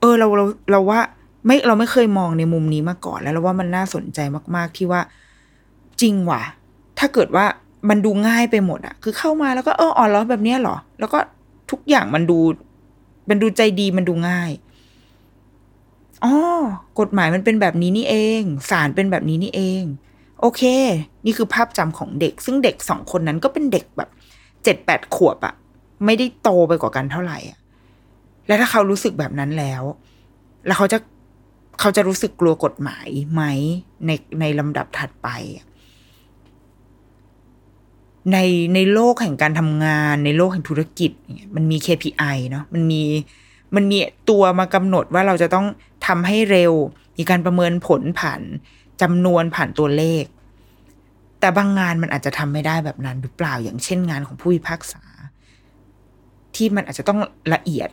[0.00, 1.00] เออเราเราเราว่า
[1.46, 4.18] ไม่เราไม่เคยมองในมุมนี้มาก่อนแล้วเราว่ามันน่าสนใจ
[4.56, 5.00] มาก ๆ ที่ว่า
[6.00, 6.42] จริงว่ะ
[6.98, 7.46] ถ้าเกิดว่า
[7.88, 11.18] มันดูง่ายไปหมดอะคือเข้ามาแล้วก็เอออ่อนล้อแบบนี้เหรอ แล้วก็
[11.70, 12.38] ทุกอย่างมันดู
[13.28, 14.50] มันดูใจดีมันดูง่าย
[16.24, 16.34] อ๋อ
[17.00, 19.82] กฎหมายมันเป็นแบบนี้นี่เองศาลเป็นแบบนี้นี่เอง
[20.40, 20.62] โอเค
[21.24, 24.10] นี่คือภาพจำของเด็ก ซึ่งเด็กสองคนนั้นก็เป็นเด็กแบบ
[24.64, 25.54] เจ็ดแปดขวบอะ
[26.04, 27.58] ไม่ได้โตไปกว่ากันเท่าไหร่อะ
[28.46, 29.82] และถ้าเขารู้สึกแบบนั้นแล้ว
[30.66, 30.98] แล้วเขาจะ
[31.80, 33.42] เขาจะรู้สึกกลัวกฎหมายไหม
[34.06, 34.10] ใน
[34.40, 35.28] ในลำดับถัดไป
[38.32, 38.38] ใน
[38.74, 41.10] ในโลกแห่งการทำงานในโลกแห่งธุรกิจ
[41.54, 43.02] มันมี KPI เนาะมันมี
[43.74, 43.98] มันมี
[44.30, 45.66] ตัวมากำหนดว่าเราจะต้อง
[46.06, 46.72] ทำให้เร็ว
[47.18, 48.40] มีการประเมินผลผ่าน
[49.02, 50.24] จำนวนผ่านตัวเลข
[51.40, 55.02] แต่บางงานมันอาจจะทำไม่ได้แบบนั้นหรือเปล่าอย่างเช่นงานของผู้พิพากษา
[56.54, 57.20] ที่มันอาจจะต้อง
[57.54, 57.88] ละเอียด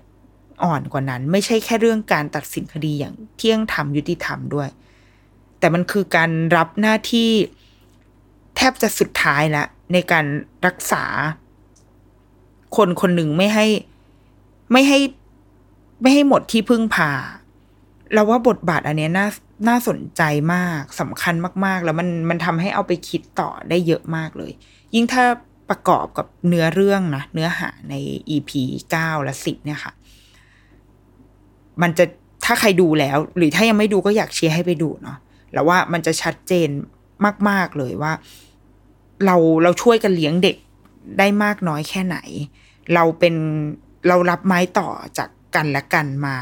[0.63, 4.69] อ่อนกว่านั้น ไม่ใช่แค่เรื่องการตัดสินคดีอย่างเที่ยงธรรมยุติธรรมด้วย
[5.59, 7.29] แต่มันคือการรับหน้าที่
[8.55, 10.25] แทบจะสุดท้ายแล้ว ในการ
[10.67, 11.03] รักษา
[12.75, 13.65] คนคนหนึ่งไม่ให้
[14.71, 14.99] ไม่ให้
[16.01, 17.11] ไม่ให้หมดที่พึ่งพา
[18.13, 19.27] เราว่าบทบาทอันเนี้ยน่า
[19.67, 20.21] น่าสนใจ
[20.53, 21.35] มากสำคัญ
[21.65, 24.51] มาก ๆ แล้วมันมันทำให้เอาไปคิดต่อได้เยอะมากเลย
[24.95, 25.25] ยิ่งถ้า
[25.69, 27.95] ประกอบกับเนื้อเรื่องนะเนื้อหาใน
[28.35, 28.51] EP
[28.91, 29.93] เก้าและสิบเนี่ยค่ะ
[31.81, 32.05] มันจะ
[32.45, 35.17] ถ้าใครดูแล้ว หรือถ้ายังไม่ดูก็อยากเชียร์ให้ไปดูเนาะ
[35.53, 36.69] แล้วว่ามันจะชัดเจน
[37.49, 38.13] มาก ๆ เลยว่า
[39.25, 40.57] เราเราช่วยกันเลี้ยงเด็ก
[41.17, 42.17] ได้มากน้อยแค่ไหน
[42.93, 43.35] เราเป็น
[44.07, 46.35] เรารับไม้ต่อจากกันและกันมา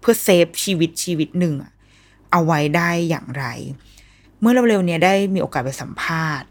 [0.00, 1.54] เพื่อเซฟชีวิตชีวิตหนึ่ง
[2.32, 3.44] เอาไว้ได้อย่างไร
[4.40, 6.48] เมื่อเร็วๆเนี้ยได้มีโอกาสไปสัมภาษณ์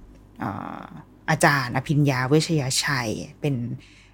[1.29, 3.09] อาจารย์ อภิญญาเวชยชัย
[3.41, 3.55] เป็น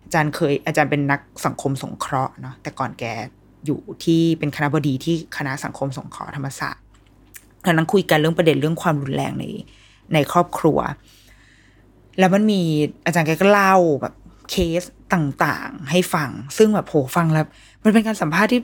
[0.03, 3.03] อาจารย์เคย อาจารย์เป็นนักสังคมสงเคราะห์เนาะแต่ก่อนแก
[3.65, 6.83] อยู่ที่เป็นคณะบดีที่คณะสังคมสงเคราะห์ธรรมศาสตร์
[7.65, 9.45] ตอนนั้นคุยกันเรื่องประเด็นเรื่องความรุนแรงใน
[10.13, 10.77] ในครอบครัว
[12.19, 12.61] แล้วมันมี
[13.05, 14.13] อาจารย์แกก็เล่าแบบ
[14.49, 17.45] เคสต่างๆ ให้ฟัง ซึ่งแบบโหฟังแล้ว
[17.83, 18.61] มันเป็นการสัมภาษณ์ที่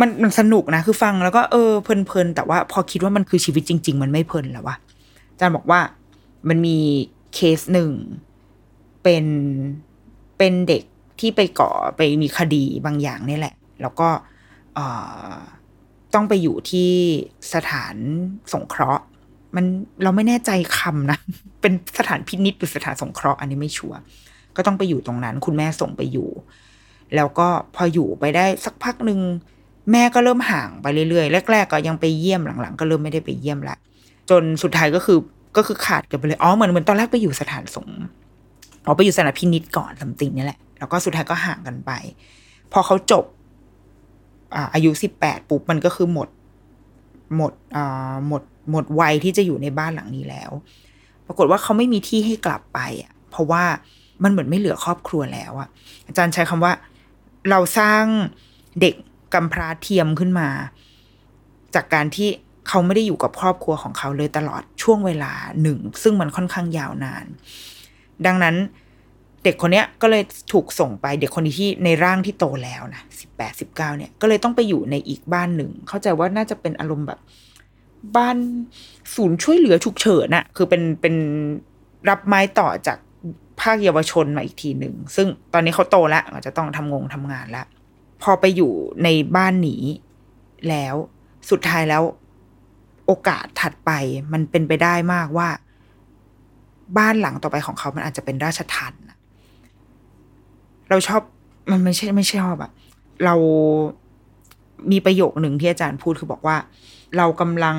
[0.00, 4.76] มันมันสนุกนะ คือฟังแล้วก็เออเพลินๆ แต่ว่าพอคิดว่ามันคือชีวิตจริง ๆ มันไม่เพลินแล้ววะ
[5.30, 5.80] อาจารย์บอกว่า
[6.48, 6.78] มันมี
[7.34, 7.90] เคสหนึ่ง
[9.02, 9.24] เป็น
[10.38, 10.82] เป็นเด็ก
[11.20, 14.08] ที่ไปก่อไปมีคดีบางอย่างนี่แหละ แล้วก็
[16.14, 16.90] ต้องไปอยู่ที่
[17.54, 17.96] สถาน
[18.52, 19.04] สงเคราะห์
[19.54, 19.64] มัน
[20.02, 21.18] เราไม่แน่ใจคำนะ
[21.60, 23.98] เป็นสถานพินิษหรือสถานสงเคราะห์อันนี้ไม่ชัวร์
[24.56, 26.28] ก็ต้องไปอยู่ตรงนั้น คุณแม่ส่งไปอยู่
[27.14, 29.20] แล้วก็พออยู่ไปได้สักพักหนึ่ง
[29.92, 33.76] แม่ก็เริ่มห่างไปเรื่อยๆแรก ๆ ก็ยังไปเยี่ยมหลังๆ ก็เริ่มไม่ได้ไปเยี่ยมละ
[34.30, 35.18] จนสุดท้ายก็คือ
[35.56, 38.00] ก็คือขาดกันไปเลยอ๋อเหมือนเหมือนตอนแรกไปอยู่สถานสงฆ์
[38.86, 41.90] อ๋อไปอยู่สถานพินิษก่อนสำติงนี่แหละแล้วก็สุดท้ายก็ห่างกันไป
[42.72, 43.24] พอเขาจบ
[44.54, 46.28] อ่าอายุสิบแปดปุ๊บมันก็คือหมด
[47.36, 50.50] หมดอ่าหมด หมดวัยที่จะอยู่ในบ้านหลังนี้แล้ว
[51.26, 53.64] ปรากฏว่าเขาไม่มีที่ให้กลับไปอะเพราะว่า
[54.22, 55.68] มันเหมือนไม่เหลือครอบครัวแล้วอะ
[56.06, 56.72] อาจารย์ใช้คำว่า
[57.50, 58.04] เราสร้าง
[58.80, 58.94] เด็ก
[59.34, 60.48] กำพร้าเทียมขึ้นมา
[61.74, 62.28] จากการที่
[62.68, 67.24] เขาไม่ได้อยู่กับครอบครัวของเขาเลยตลอดช่วงเวลาหนึ่ง ซึ่งมันค่อนข้างยาวนาน
[68.26, 68.56] ดังนั้น
[69.44, 77.20] เด็กคนเนี้ยก็เลยถูกส่งไปเด็กคนนี้ที่ในร่างที่โตแล้วนะสิบแปดสิบเก้าเนี่ยก็เลยต้องไปอยู่ในอีกบ้านหนึ่ง เข้าใจว่าน่าจะเป็นอารมณ์แบบ
[78.16, 78.36] บ้าน
[79.14, 81.14] ศูนย์ช่วยเหลือฉุกเฉินน่ะคือเป็นเป็น
[82.08, 82.98] รับไม้ต่อจาก
[83.60, 87.66] ภาคเยาวชนมาอีกทีหนึ่ง ซึ่งตอนนี้เขาโตแล้วอาจจะต้องทำงงทำงานแล้ว
[88.22, 88.72] พอไปอยู่
[89.04, 89.76] ในบ้านหนี
[90.68, 90.94] แล้ว
[91.50, 92.02] สุดท้ายแล้ว
[93.06, 93.90] โอกาสถัดไป
[94.32, 95.48] มันเป็นไปได้มากว่า
[96.98, 98.94] บ้านหลังต่อไปของเขามันอาจจะเป็นราชทัน
[100.88, 101.22] เราชอบ
[101.70, 102.70] มันไม่ใช่ไม่ชอบอะ
[103.24, 103.34] เรา
[104.90, 106.56] มีประโยคหนึ่งที่อาจารย์พูดคือบอกว่า
[107.16, 107.78] เรากำลัง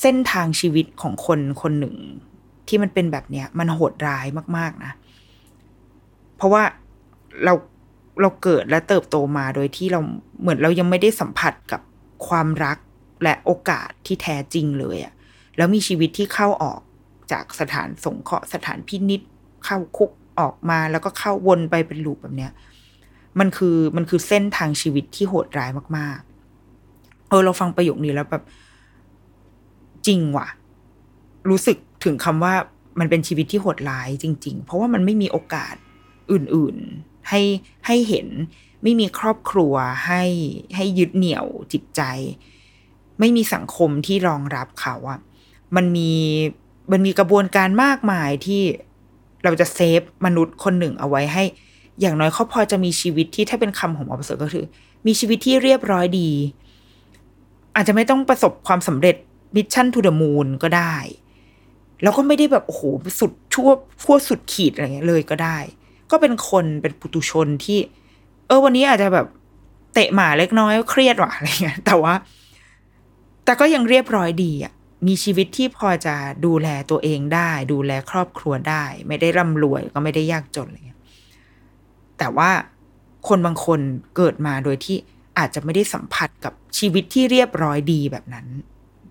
[0.00, 1.96] เส้นทางชีวิตของคนคนหนึ่ง
[2.68, 4.26] ที่มันเป็นแบบเนี้ย มันโหดร้าย
[4.56, 4.92] มาก ๆ นะ
[6.36, 6.62] เพราะว่า
[7.44, 7.54] เรา
[8.20, 10.00] เราเกิดและเติบโตมาโดยที่เรา
[10.40, 11.80] เหมือนเรายังไม่ได้สัมผัสกับ
[12.28, 12.78] ความรัก
[13.22, 15.12] และโอกาสที่แท้จริงเลยอะ
[15.56, 16.80] แล้วมีชีวิตที่เข้าออก
[17.32, 19.20] จากสถานสงเคราะห์สถานพินิษ
[19.64, 20.10] เข้าคุก
[20.40, 22.52] ออกมาแล้วก็เข้าวนไปเป็นลูปแบบเนี้ย
[23.38, 26.20] มันคือมันคือเส้นทางชีวิตที่โหดร้ายมาก
[27.30, 28.44] เออเราฟังประโยคนี้แล้วแบบ
[30.06, 30.48] จริงว่ะ
[31.48, 32.54] รู้สึกถึงคำว่า
[33.00, 35.74] มันเป็นชีวิตที่โหดร้ายจริง ๆ เพราะว่ามันไม่มีโอกาส
[36.32, 37.40] อื่น ๆ ให้
[37.86, 38.28] ให้เห็น
[38.82, 39.74] ไม่มีครอบครัว
[40.06, 40.22] ให้
[40.76, 42.02] ให้ยึดเหนี่ยวจิตใจ
[43.20, 45.20] ไม่มีสังคมที่รองรับเขาอะ
[45.76, 46.12] มันมี
[46.92, 48.62] มันมีกระบวนการมากมายที่
[49.44, 51.44] เราจะ save มนุษย์คนหนึ่งเอาไว้ให้
[52.00, 54.64] อย่างน้อยเขาพอจะมีชีวิตที่ถ้าเป็นคำของหมอประเสริฐก็คือ
[55.06, 56.30] มีชีวิตที่เรียบร้อยดี
[57.76, 59.16] อาจจะไม่ต้องประสบความสำเร็จ
[59.56, 60.94] Mission to the Moon ก็ได้
[62.02, 62.82] แล้วก็ไม่ได้แบบโอ้โห
[63.20, 63.68] สุดชั่ว
[64.02, 65.58] พัวสุดขีดอะไรเงี้ยเลยก็ได้
[66.10, 67.78] ก็เป็นคนเป็นปุถุชนที่
[68.46, 69.26] เออวันนี้อาจจะแบบ
[69.94, 72.14] เตะหมาเล็กน้อยเครียดว่ะอะไรเงี้ย แต่ว่า
[73.44, 74.72] แต่ก็ยังเรียบร้อยดีอะ
[75.06, 76.14] มีชีวิตที่พอจะ
[76.46, 81.00] ดูแลตัวเองได้ ดูแลครอบครัวได้ ไม่ได้ร่ำรวยก็ไม่ได้ยากจนอะไรเงี้ย
[82.18, 82.50] แต่ว่า
[83.28, 83.80] คนบางคน
[84.16, 84.96] เกิดมาโดยที่
[85.40, 88.46] อาจจะไม่ได้สัมผัสกับชีวิตที่เรียบร้อยดีแบบนั้น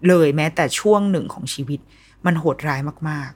[0.07, 1.79] เลยแม้แต่ช่วงหนึ่งของชีวิต
[2.25, 3.31] มันโหดร้ายมาก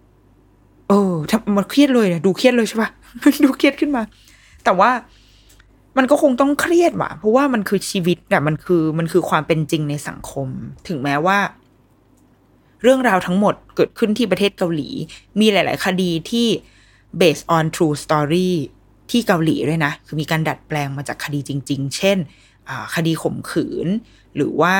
[0.00, 2.90] ๆ เออทำมันเครียดเลยนะดูเครียดเลยใช่ปะ
[3.44, 4.02] ดูเครียดขึ้นมา
[4.64, 4.90] แต่ว่า
[5.96, 10.48] มันก็คงต้องเครียดว่ะ เพราะว่ามันคือชีวิตอะมันคือมันคือความเป็นจริงในสังคม
[10.88, 11.38] ถึงแม้ว่า
[12.82, 14.88] เรื่องราวทั้งหมดเกิดขึ้นที่ประเทศเกาหลี
[15.40, 16.48] มีหลาย ๆ คดีที่
[17.20, 18.50] based on true story
[19.10, 22.18] ที่เกาหลีด้วยนะ คือมีการดัดแปลงมาจากคดีจริง ๆ เช่น
[22.94, 23.88] คดีข่มขืน
[24.36, 24.76] หรือว่า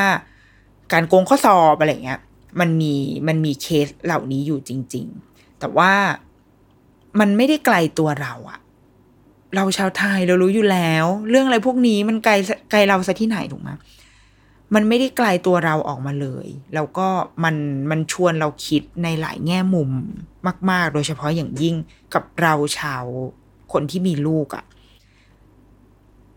[0.92, 2.20] การโกงข้อสอบอะไรเงี้ย
[2.60, 2.94] มันมี
[3.28, 5.92] มันมีเคสเหล่านี้อยู่จริง ๆ แต่ว่า
[7.20, 8.60] มันไม่ได้ไกลตัวเราอะ
[9.56, 12.32] เราชาวไทยเรารู้อยู่แล้ว เรื่องอะไรพวกนี้มันไกล
[12.70, 13.70] ไกลเราซะที่ไหนถูกไหม
[14.74, 17.08] มันไม่ได้ไกลตัวเราออกมาเลย แล้วก็
[17.44, 17.56] มัน
[17.90, 19.90] มันชวนเราคิดในหลายแง่มุม
[20.70, 21.74] มาก ๆ โดยเฉพาะอย่างยิ่ง
[22.14, 23.04] กับเราชาว
[23.72, 24.64] คนที่มีลูกอะ่ะ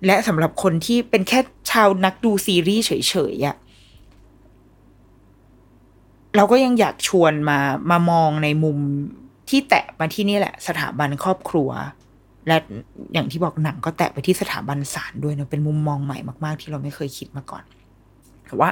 [0.05, 1.39] และสำหรับคนที่เป็นแค่
[1.71, 2.91] ชาวนักดูซีรีส์เฉ
[3.33, 3.55] ยๆอะ่ะ
[6.35, 7.59] เราก็ยังอยากชวนมา
[7.91, 8.77] มามองในมุม
[9.49, 11.69] ที่แตะมาที่นี่แหละ สถาบันครอบครัว
[12.47, 12.57] และ
[13.13, 17.63] อย่างที่บอกหนังก็แตะไปที่สถาบันศาลด้วยเนะเป็นมุมมองใหม่มากๆ ที่เราไม่เคยคิดมาก่อน
[18.45, 18.69] แต่ว่า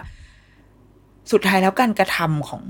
[1.32, 2.64] สุดท้ายแล้วการกระทำของ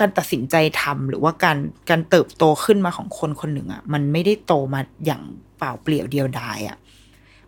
[0.00, 1.58] การตัดสินใจทำหรือว่าการ
[1.90, 5.22] การเติบโตขึ้นมาของคนคนหนึ่งอะ่ะ มันไม่ได้โตมาอย่าง
[5.58, 6.76] เปล่าเปลี่ยวเดียวดายอะ่ะ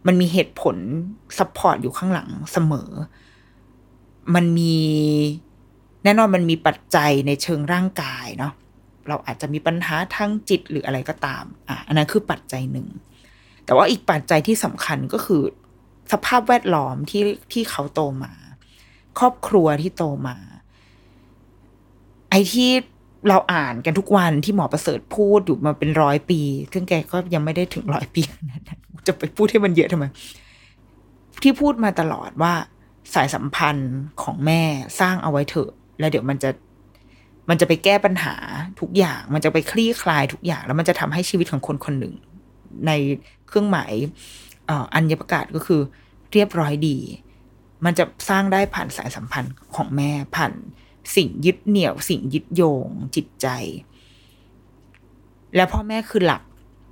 [0.07, 0.77] มันมีเหตุผล
[1.39, 2.91] support อยู่ข้างหลังเสมอ
[4.35, 4.77] มันมี
[6.05, 8.53] แน่นอนมันมีปัจจัยในเชิงร่างกายเนาะ
[9.09, 12.87] เราอาจจะมีปัญหาทางจิตหรืออะไรก็ตาม อะ อันนั้นคือปัจจัยหนึ่ง
[13.65, 15.43] แต่ว่าอีกปัจจัยที่สำคัญก็คือ
[16.13, 17.23] สภาพแวดล้อมที่
[17.53, 18.33] ที่เขาโตมา
[19.19, 20.37] ครอบครัวที่โตมา
[22.33, 22.71] ไอ้ที่
[23.29, 26.41] เราอ่านกันทุกวันที่หมอประเสริฐพูดอยู่มาเป็นร้อยปี
[26.73, 28.63] ซึ่งแกก็ยังไม่ได้ถึงร้อยปีนะ
[29.07, 30.05] จะไปพูดให้มันเยอะทำไม
[31.43, 32.55] ที่พูดมาตลอดว่า
[33.15, 34.63] สายสัมพันธ์ของแม่
[35.01, 36.51] สร้างเอาไว้เถอะ แล้วเดี๋ยวมันจะ
[37.49, 38.35] มันจะไปแก้ปัญหา
[38.81, 42.15] ทุกอย่าง มันจะไปคลี่คลายทุกอย่าง แล้วมันจะทำให้ชีวิตของคนคนหนึ่ง
[42.87, 42.91] ใน
[43.49, 43.93] เครื่องหมาย
[44.95, 45.81] อัญญประกาศก็คือ
[46.33, 46.99] เรียบร้อยดี
[47.85, 50.53] มันจะสร้างได้ผ่านสายสัมพันธ์ของแม่ผ่าน
[51.17, 53.47] สิ่งยึดเหนี่ยวสิ่งยึดโยงจิตใจ
[55.55, 56.43] และพ่อแม่คือหลัก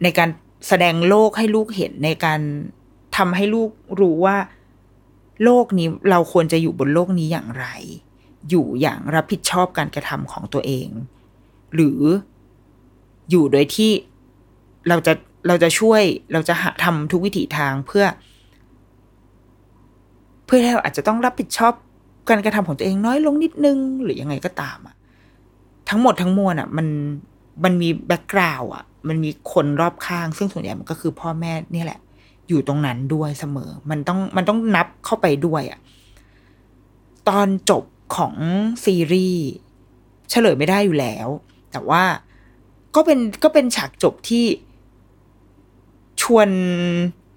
[0.02, 0.30] ในการ
[0.68, 2.40] แสดงโลกให้ลูกเห็นในการ
[3.16, 4.36] ทำให้ลูกรู้ว่า
[5.44, 7.66] โลกนี้เราควรจะอยู่บนโลกนี้อย่างไร
[8.50, 10.88] อยู่อย่างรับผิดชอบการกระทำของตัวเอง
[11.74, 12.00] หรือ
[13.30, 13.92] อยู่โดยที่
[14.88, 15.12] เราจะ
[15.48, 16.02] เราจะช่วย
[16.32, 18.04] เราจะหาทำทุกวิถีทางเพื่อ
[20.46, 21.72] เพื่อให้เราอาจจะต้องรับผิดชอบ
[22.28, 24.94] การกระทำของตัวเองน้อยลงนิดนึง หรือยังไงก็ตามอะ
[25.88, 26.86] ทั้งหมดทั้งมวลอะมัน
[27.64, 32.00] มันมีแบ็กกราวอะมันมีคนรอบข้าง ซึ่งส่วนใหญ่มันก็คือพ่อแม่นี่แหละ
[32.48, 35.80] อยู่ตรงนั้นด้วยเสมอ มันต้องมันต้องนับเข้าไปด้วยอะ
[37.28, 37.84] ตอนจบ
[38.16, 38.34] ของ
[38.84, 39.44] ซีรีส์
[40.30, 41.28] เฉลยไม่ได้อยู่แล้ว
[41.72, 42.02] แต่ว่า
[42.94, 44.44] ก็เป็นก็เป็นฉากจบที่
[46.22, 46.48] ชวน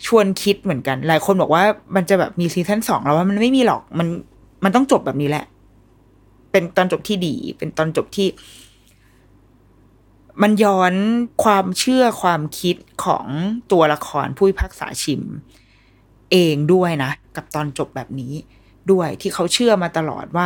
[0.07, 1.63] ชวนคิดเหมือนกัน หลายคนบอกว่า
[1.95, 4.07] มันจะแบบมีซีซั่นสองแล้วว่ามันไม่มีหรอกมัน
[4.64, 5.45] มันต้องจบแบบนี้แหละ
[6.51, 8.28] เป็นตอนจบที่ดี เป็นตอนจบที่
[10.41, 10.93] มันย้อน
[11.43, 13.26] ความเชื่อความคิดของ
[13.72, 15.22] ตัวละครผู้พิพากษาชิม
[16.32, 18.34] เองด้วยนะ กับตอนจบแบบนี้
[18.91, 20.45] ด้วยที่เขาเชื่อมาตลอดว่า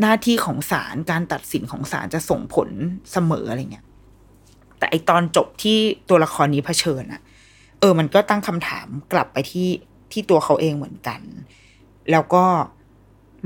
[0.00, 2.68] หน้าที่ของศาลการตัดสินของศาลจะส่งผล
[3.12, 3.86] เสมออะไรเงี้ย
[4.78, 5.78] แต่ไอตอนจบที่
[6.08, 7.20] ตัวละครนี้เผชิญอะ
[7.80, 9.68] เออ มันก็ตั้งคำถามกลับไปที่
[10.12, 11.20] ที่ตัวเขาเองเหมือนกัน
[12.10, 12.44] แล้วก็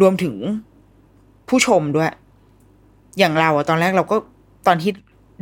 [0.01, 0.35] รวมถึง
[1.49, 2.11] ผู้ชมด้วย
[3.19, 4.17] อย่างเราอะตอนแรกเราก็
[4.67, 4.93] ตอนที่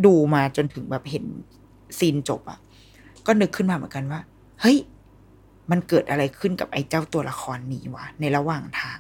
[0.07, 1.25] ดูมาจนถึงแบบเห็น
[1.99, 2.59] ซีนจบอะ
[3.27, 4.21] ก็นึกขึ้นมาเหมือนกันว่า
[4.61, 4.79] เฮ้ย
[5.71, 8.99] มันเกิดอะไรขึ้นกับไอ้เจ้าตัวละครนี้วะ ในระหว่างทาง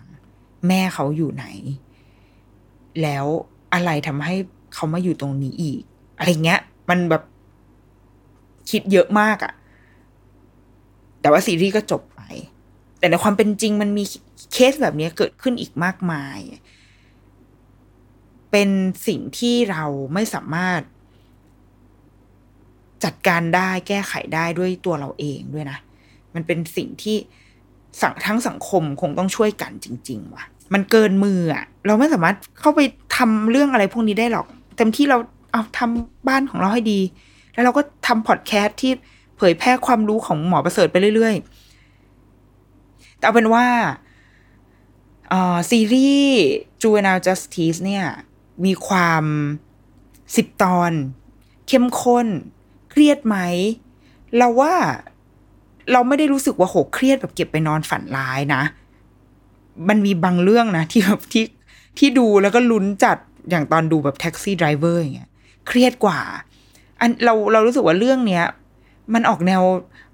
[0.68, 1.46] แม่เขาอยู่ไหน
[3.02, 3.26] แล้ว
[3.74, 4.34] อะไรทำให้
[4.74, 5.82] เขามาอยู่ตรงนี้อีก
[6.18, 6.60] อะไรเงี้ย
[6.90, 7.22] มันแบบ
[8.70, 9.52] คิดเยอะมากอะ
[11.20, 12.02] แต่ว่าซีรีส์ก็จบ
[13.06, 14.04] แต่ในความเป็นจริงมันมี
[14.52, 16.38] เคสแบบนี้เกิดขึ้นอีกมากมาย
[18.50, 18.70] เป็น
[19.06, 19.84] สิ่งที่เรา
[20.14, 20.80] ไม่สามารถ
[23.04, 25.78] จัดการได้แก้ไขได้ด้วยตัวเราเองด้วยนะ
[26.34, 27.16] มันเป็นสิ่งที่
[28.00, 30.44] สังทั้งสังคมคงต้องช่วยกันจริง ๆ ว่ะ
[30.74, 32.80] มันเกินมืออะเราไม่สามารถเข้าไป
[33.16, 34.46] ทำเรื่องอะไรพวกนี้ได้หรอก
[34.76, 35.18] เต็มที่เรา
[35.52, 37.00] เอาทำบ้านของเราให้ดี
[37.52, 38.92] แล้วเราก็ทำพอดแคสต์ที่
[39.36, 41.55] เผยแพร่ความรู้ของหมอประเสริฐไปเรื่อย ๆ
[43.18, 43.66] แต่เอาเป็นว่า
[45.70, 46.38] ซีรีส์
[46.82, 48.06] Juvenile Justice เนี่ย
[48.64, 49.24] มีความ
[50.36, 50.92] สิบตอน
[51.68, 52.26] เข้มข้น
[52.90, 53.36] เครียดไหม
[54.36, 54.74] เราว่า
[55.92, 58.62] เราไม่ได้รู้สึกว่าโหเครียดแบบเก็บไปนอนฝันร้ายนะ
[59.88, 61.44] มันมีบางเรื่องนะ ที่แบบที่
[61.98, 63.18] ที่ดูแล้วก็ลุ้นจัด
[63.50, 65.30] อย่างตอนดูแบบ Taxi Driver อย่างเงี้ย
[65.66, 66.20] เครียดกว่า
[67.00, 68.44] อันเราเรารู้สึกว่าเรื่องเนี้ย
[69.14, 69.62] มันออกแนว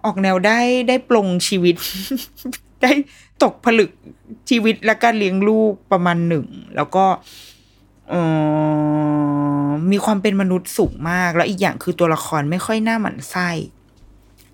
[0.04, 1.74] ออกแนวได้ได้ปลงชีวิต
[2.82, 2.92] ได้
[3.42, 3.90] ตกผลึก
[4.50, 7.04] ชีวิตและการเลี้ยงลูกประมาณหนึ่ง แล้วก็
[9.90, 13.48] มีความเป็นมนุษย์สูงมาก แล้วอีกอย่างคือตัวละครไม่ค่อยน่าหมันไส้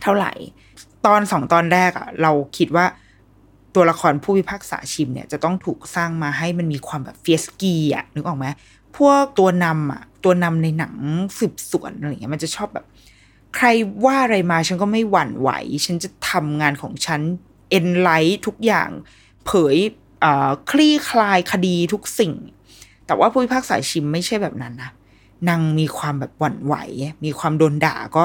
[0.02, 0.32] เท่าไหร่
[1.06, 2.86] ตอนสองตอนแรกอะเราคิดว่า
[3.74, 8.46] ตัวละครผู้พิพากษาชิมเนี่ยจะต้องถูกสร้างมาให้มันมีความแบบ fierce กีอะนึกออกไหม
[8.96, 10.94] พวกตัวนำอะตัวนำในหนัง
[11.38, 12.86] สืบสวนอะไรเงี้ยมันจะชอบแบบ
[13.56, 13.66] ใคร
[14.04, 15.50] ว่าอะไรมาฉันก็ไม่หวั่นไหว
[15.86, 17.20] ฉันจะทำงานของฉัน
[17.70, 18.90] เอ็นไลท์ทุกอย่าง
[19.46, 19.76] เผย
[20.70, 22.34] คลี่คลายคดีทุกสิ่ง
[23.06, 24.90] แต่ว่าผู้พิพากษาชิมไม่ใช่แบบนั้นนะ
[25.48, 26.74] นางมีความแบบหวั่นไหว
[27.24, 28.24] มีความโดนด่าก็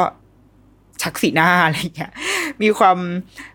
[1.01, 2.11] ชักสีหน้าอะไรอย่างเงี้ย
[2.61, 2.97] มีความ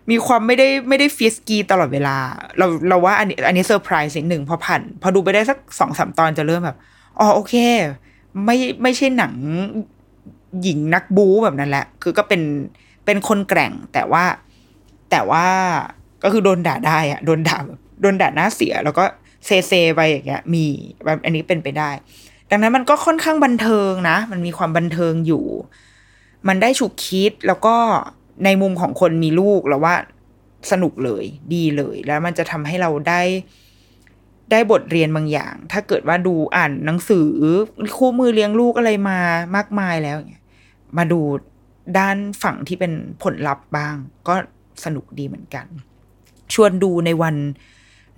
[0.09, 2.15] มีความไม่ได้ไม่ได้ฟิสกีตลอดเวลา
[2.57, 6.77] เราเราว่าอันนี้อันนี้เซอร์ไพรส์นิดหนึ่งพอผ่านพอดูไปได้สักสองสามตอนจะเริ่มแบบ
[7.19, 7.55] อ๋อโอเค
[8.45, 9.33] ไม่ไม่ใช่หนัง
[10.61, 12.41] หญิงนักบู๊แบบนั้นแหละ คือก็เป็น
[13.05, 14.23] เป็นคนแกร่งแต่ว่า
[15.11, 15.47] แต่ว่า
[16.23, 19.03] ก็คือโดนด่าได้อะโดนด่าแบบโดนด่าหน้าเสีย แล้วก็
[19.45, 20.65] เซเซไปอย่างเงี้ย มี
[21.05, 21.89] แบบอันนี้เป็นไปได้
[22.49, 25.45] ดังนั้นมันก็ค่อนข้างบันเทิงนะ มันมีความบันเทิงอยู่
[26.47, 27.75] มันได้ฉุกคิดแล้วก็
[28.45, 29.95] ในมุมของคนมีลูกแล้วว่า
[30.71, 33.21] สนุกเลยดีเลย แล้วมันจะทำให้เราได้
[34.51, 37.29] ได้บทเรียนบางอย่าง ถ้าเกิดว่าดูอ่านหนังสือ
[37.97, 39.19] คู่มือเลี้ยงลูกอะไรมา
[39.55, 40.43] มากมายแล้วเนี่ย
[40.97, 41.19] มาดู
[41.97, 42.91] ด้านฝั่งที่เป็น
[43.23, 43.95] ผลลัพธ์บ้าง
[44.27, 44.35] ก็
[44.85, 45.65] สนุกดีเหมือนกัน
[46.53, 47.35] ชวนดูในวัน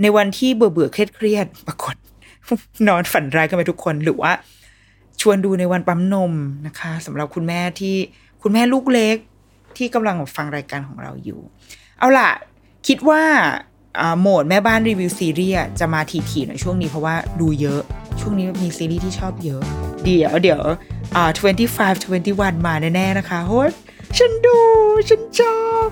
[0.02, 1.96] ในวันที่เบื่อเบื่อเครียดเครียดปรากฏ
[2.88, 4.32] นอนฝันร้ายกันไปทุกคนหรือว่า
[5.22, 6.34] ชวนดูในวันปั๊มนม
[6.68, 7.96] นะคะสำหรับคุณแม่ที่
[8.42, 9.18] คุณแม่ลูกเล็ก
[9.78, 11.40] ที่กำลังฟังรายการของเราอยู่
[12.00, 12.30] เอาล่ะ
[12.88, 13.24] คิดว่า
[14.20, 17.82] โหมดแม่บ้านรีวิวซีรีส์จะมาถี่ๆหน่อยช่วงนี้เพราะว่าดูเยอะ
[18.22, 19.62] ช่วงนี้มีซีรีส์ที่ชอบเยอะ
[20.04, 20.62] เดี๋ยวเดี๋ยว
[21.16, 21.30] อ่า
[21.76, 21.90] 25
[22.24, 23.74] 21 มาแน่ๆนะคะโห
[24.18, 24.58] ฉันดู
[25.10, 25.88] ฉันชอบ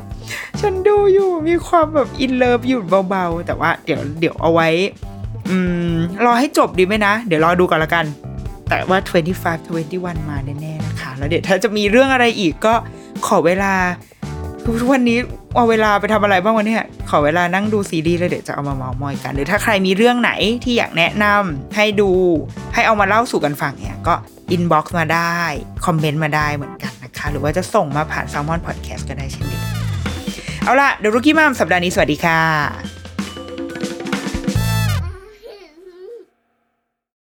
[0.61, 4.67] ฉันดูอยู่มีความแบบ in love อยู่เบาๆ แต่ว่าเดี๋ยวเดี๋ยวเอาไว้
[5.49, 5.57] อื
[5.91, 5.93] ม
[6.25, 8.05] รอให้จบดีไหมนะ เดี๋ยวรอดูก่อนละกัน
[8.69, 12.73] แต่ว่า 25 21 มาแน่ๆนะคะ แล้วเดี๋ยวถ้าจะมีเรื่องอะไรอีกก็
[13.27, 13.73] ขอเวลา
[14.81, 15.19] ทุกวันนี้
[15.55, 16.77] เอาเวลาไปทำอะไรบ้างวันนี้
[17.09, 20.31] ขอเวลานั่งดูซีรีส์แล้วเดี๋ยวจะเอามาเมาท์มอยกัน หรือถ้าใครมีเรื่องไหน
[20.63, 22.09] ที่อยากแนะนำให้ดู
[22.73, 24.15] ให้เอามาเล่าสู่กันฟังเนี่ยก็
[24.51, 25.37] inbox มาได้
[25.85, 29.73] comment มาได้เหมือนกันนะคะ หรือว่าจะส่งมาผ่าน Salmon Podcast ก็ได้เช่นเดียวกัน
[30.63, 32.98] เอาล่ะ The Rookie Mom สัปดาห์นี้สวัสดีค่ะ